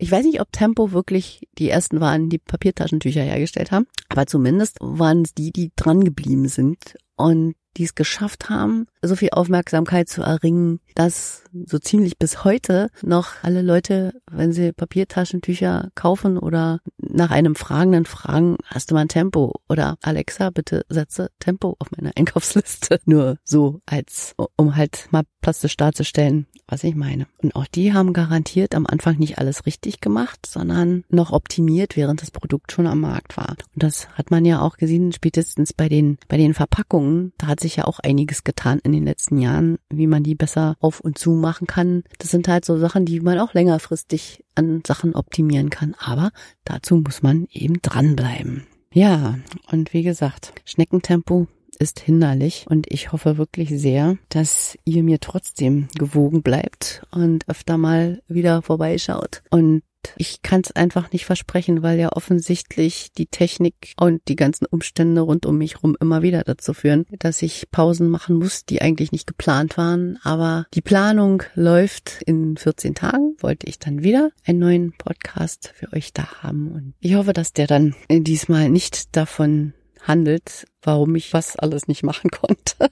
ich 0.01 0.11
weiß 0.11 0.25
nicht, 0.25 0.41
ob 0.41 0.51
Tempo 0.51 0.93
wirklich 0.93 1.47
die 1.59 1.69
ersten 1.69 1.99
waren, 1.99 2.29
die 2.29 2.39
Papiertaschentücher 2.39 3.21
hergestellt 3.21 3.71
haben, 3.71 3.85
aber 4.09 4.25
zumindest 4.25 4.77
waren 4.81 5.21
es 5.21 5.35
die, 5.35 5.51
die 5.51 5.71
dran 5.75 6.03
geblieben 6.03 6.47
sind. 6.47 6.95
Und 7.15 7.53
die 7.77 7.83
es 7.83 7.95
geschafft 7.95 8.49
haben, 8.49 8.87
so 9.01 9.15
viel 9.15 9.29
Aufmerksamkeit 9.31 10.09
zu 10.09 10.21
erringen, 10.21 10.79
dass 10.95 11.43
so 11.65 11.79
ziemlich 11.79 12.17
bis 12.17 12.43
heute 12.43 12.89
noch 13.01 13.33
alle 13.43 13.61
Leute, 13.61 14.13
wenn 14.29 14.51
sie 14.51 14.73
Papiertaschentücher 14.73 15.89
kaufen 15.95 16.37
oder 16.37 16.79
nach 16.97 17.31
einem 17.31 17.55
Fragenden 17.55 18.05
fragen, 18.05 18.57
hast 18.65 18.91
du 18.91 18.95
mal 18.95 19.01
ein 19.01 19.07
Tempo? 19.07 19.53
Oder 19.69 19.97
Alexa, 20.01 20.49
bitte 20.49 20.85
setze 20.89 21.29
Tempo 21.39 21.75
auf 21.79 21.87
meine 21.95 22.11
Einkaufsliste. 22.15 22.99
Nur 23.05 23.37
so 23.43 23.81
als, 23.85 24.35
um 24.55 24.75
halt 24.75 25.07
mal 25.11 25.23
plastisch 25.41 25.75
darzustellen, 25.75 26.47
was 26.67 26.83
ich 26.83 26.95
meine. 26.95 27.27
Und 27.41 27.55
auch 27.55 27.67
die 27.67 27.93
haben 27.93 28.13
garantiert 28.13 28.75
am 28.75 28.85
Anfang 28.85 29.17
nicht 29.17 29.39
alles 29.39 29.65
richtig 29.65 29.99
gemacht, 29.99 30.45
sondern 30.45 31.03
noch 31.09 31.31
optimiert, 31.31 31.97
während 31.97 32.21
das 32.21 32.31
Produkt 32.31 32.71
schon 32.71 32.87
am 32.87 33.01
Markt 33.01 33.35
war. 33.37 33.55
Und 33.73 33.83
das 33.83 34.09
hat 34.09 34.31
man 34.31 34.45
ja 34.45 34.61
auch 34.61 34.77
gesehen, 34.77 35.11
spätestens 35.11 35.73
bei 35.73 35.89
den, 35.89 36.17
bei 36.27 36.37
den 36.37 36.53
Verpackungen. 36.53 37.33
Da 37.37 37.47
sich 37.61 37.77
ja 37.77 37.85
auch 37.85 37.99
einiges 37.99 38.43
getan 38.43 38.79
in 38.83 38.91
den 38.91 39.05
letzten 39.05 39.37
Jahren, 39.37 39.77
wie 39.89 40.07
man 40.07 40.23
die 40.23 40.35
besser 40.35 40.75
auf 40.79 40.99
und 40.99 41.17
zu 41.17 41.31
machen 41.31 41.67
kann. 41.67 42.03
Das 42.19 42.29
sind 42.29 42.47
halt 42.47 42.65
so 42.65 42.77
Sachen, 42.77 43.05
die 43.05 43.19
man 43.19 43.39
auch 43.39 43.53
längerfristig 43.53 44.43
an 44.55 44.83
Sachen 44.85 45.15
optimieren 45.15 45.69
kann. 45.69 45.95
Aber 45.99 46.31
dazu 46.65 46.97
muss 46.97 47.21
man 47.21 47.47
eben 47.51 47.81
dranbleiben. 47.81 48.67
Ja, 48.93 49.39
und 49.71 49.93
wie 49.93 50.03
gesagt, 50.03 50.53
Schneckentempo 50.65 51.47
ist 51.79 51.99
hinderlich 51.99 52.65
und 52.69 52.85
ich 52.91 53.11
hoffe 53.11 53.37
wirklich 53.37 53.69
sehr, 53.69 54.17
dass 54.29 54.77
ihr 54.85 55.03
mir 55.03 55.19
trotzdem 55.19 55.87
gewogen 55.97 56.43
bleibt 56.43 57.01
und 57.11 57.47
öfter 57.49 57.77
mal 57.77 58.21
wieder 58.27 58.61
vorbeischaut 58.61 59.41
und 59.49 59.81
ich 60.15 60.41
kann 60.41 60.61
es 60.61 60.71
einfach 60.71 61.11
nicht 61.11 61.25
versprechen, 61.25 61.83
weil 61.83 61.99
ja 61.99 62.11
offensichtlich 62.11 63.11
die 63.13 63.27
Technik 63.27 63.93
und 63.99 64.21
die 64.27 64.35
ganzen 64.35 64.65
Umstände 64.65 65.21
rund 65.21 65.45
um 65.45 65.57
mich 65.57 65.83
rum 65.83 65.95
immer 65.99 66.21
wieder 66.21 66.43
dazu 66.43 66.73
führen, 66.73 67.05
dass 67.19 67.41
ich 67.41 67.69
Pausen 67.71 68.09
machen 68.09 68.37
muss, 68.37 68.65
die 68.65 68.81
eigentlich 68.81 69.11
nicht 69.11 69.27
geplant 69.27 69.77
waren. 69.77 70.19
Aber 70.23 70.65
die 70.73 70.81
Planung 70.81 71.43
läuft 71.55 72.21
in 72.25 72.57
14 72.57 72.95
Tagen, 72.95 73.35
wollte 73.39 73.67
ich 73.67 73.79
dann 73.79 74.03
wieder 74.03 74.31
einen 74.45 74.59
neuen 74.59 74.93
Podcast 74.93 75.71
für 75.75 75.91
euch 75.93 76.13
da 76.13 76.43
haben. 76.43 76.71
Und 76.71 76.93
ich 76.99 77.15
hoffe, 77.15 77.33
dass 77.33 77.53
der 77.53 77.67
dann 77.67 77.95
diesmal 78.09 78.69
nicht 78.69 79.15
davon 79.15 79.73
handelt, 80.03 80.65
warum 80.81 81.15
ich 81.15 81.33
was 81.33 81.55
alles 81.55 81.87
nicht 81.87 82.03
machen 82.03 82.29
konnte, 82.31 82.91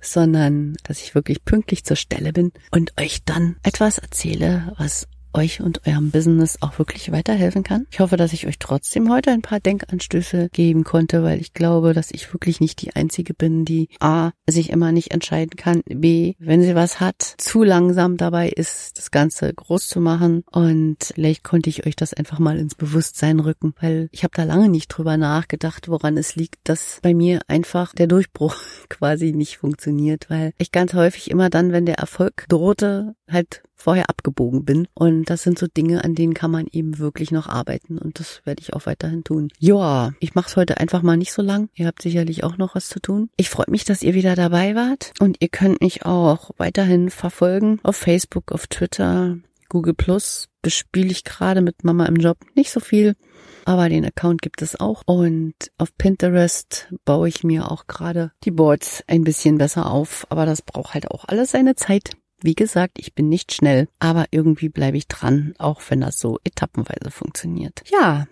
sondern 0.00 0.76
dass 0.84 1.02
ich 1.02 1.14
wirklich 1.14 1.44
pünktlich 1.44 1.84
zur 1.84 1.96
Stelle 1.96 2.32
bin 2.32 2.52
und 2.70 2.92
euch 2.98 3.24
dann 3.24 3.56
etwas 3.62 3.98
erzähle, 3.98 4.72
was 4.78 5.06
euch 5.36 5.60
und 5.60 5.86
eurem 5.86 6.10
Business 6.10 6.58
auch 6.60 6.78
wirklich 6.78 7.12
weiterhelfen 7.12 7.62
kann. 7.62 7.86
Ich 7.90 8.00
hoffe, 8.00 8.16
dass 8.16 8.32
ich 8.32 8.46
euch 8.46 8.58
trotzdem 8.58 9.10
heute 9.10 9.30
ein 9.30 9.42
paar 9.42 9.60
Denkanstöße 9.60 10.48
geben 10.52 10.84
konnte, 10.84 11.22
weil 11.22 11.40
ich 11.40 11.52
glaube, 11.52 11.92
dass 11.92 12.10
ich 12.10 12.32
wirklich 12.32 12.60
nicht 12.60 12.82
die 12.82 12.94
Einzige 12.96 13.34
bin, 13.34 13.64
die 13.64 13.88
A, 14.00 14.32
sich 14.46 14.70
immer 14.70 14.92
nicht 14.92 15.12
entscheiden 15.12 15.56
kann, 15.56 15.82
B, 15.86 16.34
wenn 16.38 16.62
sie 16.62 16.74
was 16.74 17.00
hat, 17.00 17.34
zu 17.38 17.62
langsam 17.62 18.16
dabei 18.16 18.48
ist, 18.48 18.98
das 18.98 19.10
Ganze 19.10 19.52
groß 19.52 19.88
zu 19.88 20.00
machen. 20.00 20.44
Und 20.50 21.12
vielleicht 21.14 21.44
konnte 21.44 21.70
ich 21.70 21.86
euch 21.86 21.96
das 21.96 22.14
einfach 22.14 22.38
mal 22.38 22.58
ins 22.58 22.74
Bewusstsein 22.74 23.40
rücken, 23.40 23.74
weil 23.80 24.08
ich 24.12 24.24
habe 24.24 24.32
da 24.34 24.44
lange 24.44 24.68
nicht 24.68 24.88
drüber 24.88 25.16
nachgedacht, 25.16 25.88
woran 25.88 26.16
es 26.16 26.36
liegt, 26.36 26.56
dass 26.64 27.00
bei 27.02 27.14
mir 27.14 27.40
einfach 27.48 27.94
der 27.94 28.06
Durchbruch 28.06 28.56
quasi 28.88 29.32
nicht 29.32 29.58
funktioniert, 29.58 30.30
weil 30.30 30.52
ich 30.58 30.72
ganz 30.72 30.94
häufig 30.94 31.30
immer 31.30 31.50
dann, 31.50 31.72
wenn 31.72 31.86
der 31.86 31.98
Erfolg 31.98 32.46
drohte, 32.48 33.14
halt 33.30 33.62
vorher 33.76 34.10
abgebogen 34.10 34.64
bin. 34.64 34.88
Und 34.94 35.30
das 35.30 35.42
sind 35.42 35.58
so 35.58 35.66
Dinge, 35.66 36.02
an 36.02 36.14
denen 36.14 36.34
kann 36.34 36.50
man 36.50 36.66
eben 36.72 36.98
wirklich 36.98 37.30
noch 37.30 37.48
arbeiten. 37.48 37.98
Und 37.98 38.18
das 38.18 38.40
werde 38.44 38.62
ich 38.62 38.72
auch 38.72 38.86
weiterhin 38.86 39.22
tun. 39.22 39.48
Ja, 39.58 40.12
ich 40.18 40.34
mache 40.34 40.48
es 40.48 40.56
heute 40.56 40.78
einfach 40.78 41.02
mal 41.02 41.16
nicht 41.16 41.32
so 41.32 41.42
lang. 41.42 41.68
Ihr 41.74 41.86
habt 41.86 42.02
sicherlich 42.02 42.42
auch 42.42 42.56
noch 42.56 42.74
was 42.74 42.88
zu 42.88 43.00
tun. 43.00 43.30
Ich 43.36 43.50
freue 43.50 43.70
mich, 43.70 43.84
dass 43.84 44.02
ihr 44.02 44.14
wieder 44.14 44.34
dabei 44.34 44.74
wart. 44.74 45.12
Und 45.20 45.36
ihr 45.40 45.48
könnt 45.48 45.80
mich 45.80 46.04
auch 46.04 46.50
weiterhin 46.56 47.10
verfolgen 47.10 47.78
auf 47.82 47.96
Facebook, 47.96 48.52
auf 48.52 48.66
Twitter, 48.66 49.36
Google 49.68 49.94
Plus 49.94 50.48
bespiele 50.62 51.10
ich 51.10 51.24
gerade 51.24 51.60
mit 51.60 51.84
Mama 51.84 52.06
im 52.06 52.16
Job 52.16 52.38
nicht 52.54 52.70
so 52.70 52.80
viel, 52.80 53.16
aber 53.64 53.88
den 53.88 54.04
Account 54.04 54.42
gibt 54.42 54.62
es 54.62 54.78
auch. 54.78 55.02
Und 55.06 55.54
auf 55.78 55.96
Pinterest 55.96 56.88
baue 57.04 57.28
ich 57.28 57.44
mir 57.44 57.70
auch 57.70 57.86
gerade 57.86 58.32
die 58.44 58.50
Boards 58.50 59.02
ein 59.06 59.24
bisschen 59.24 59.58
besser 59.58 59.90
auf, 59.90 60.26
aber 60.30 60.46
das 60.46 60.62
braucht 60.62 60.94
halt 60.94 61.10
auch 61.10 61.24
alles 61.26 61.52
seine 61.52 61.74
Zeit. 61.74 62.16
Wie 62.40 62.54
gesagt, 62.54 62.98
ich 62.98 63.14
bin 63.14 63.28
nicht 63.28 63.52
schnell, 63.52 63.88
aber 63.98 64.26
irgendwie 64.30 64.68
bleibe 64.68 64.96
ich 64.96 65.08
dran, 65.08 65.54
auch 65.58 65.80
wenn 65.88 66.00
das 66.00 66.20
so 66.20 66.38
etappenweise 66.44 67.10
funktioniert. 67.10 67.82
Ja, 67.90 68.26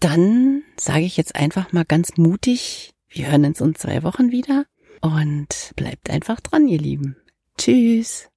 dann 0.00 0.62
sage 0.78 1.04
ich 1.04 1.16
jetzt 1.16 1.36
einfach 1.36 1.72
mal 1.72 1.84
ganz 1.84 2.16
mutig, 2.16 2.92
wir 3.08 3.30
hören 3.30 3.44
uns 3.44 3.60
in 3.60 3.74
zwei 3.74 4.02
Wochen 4.02 4.30
wieder 4.30 4.64
und 5.00 5.72
bleibt 5.76 6.10
einfach 6.10 6.40
dran, 6.40 6.68
ihr 6.68 6.78
Lieben. 6.78 7.16
Tschüss. 7.58 8.28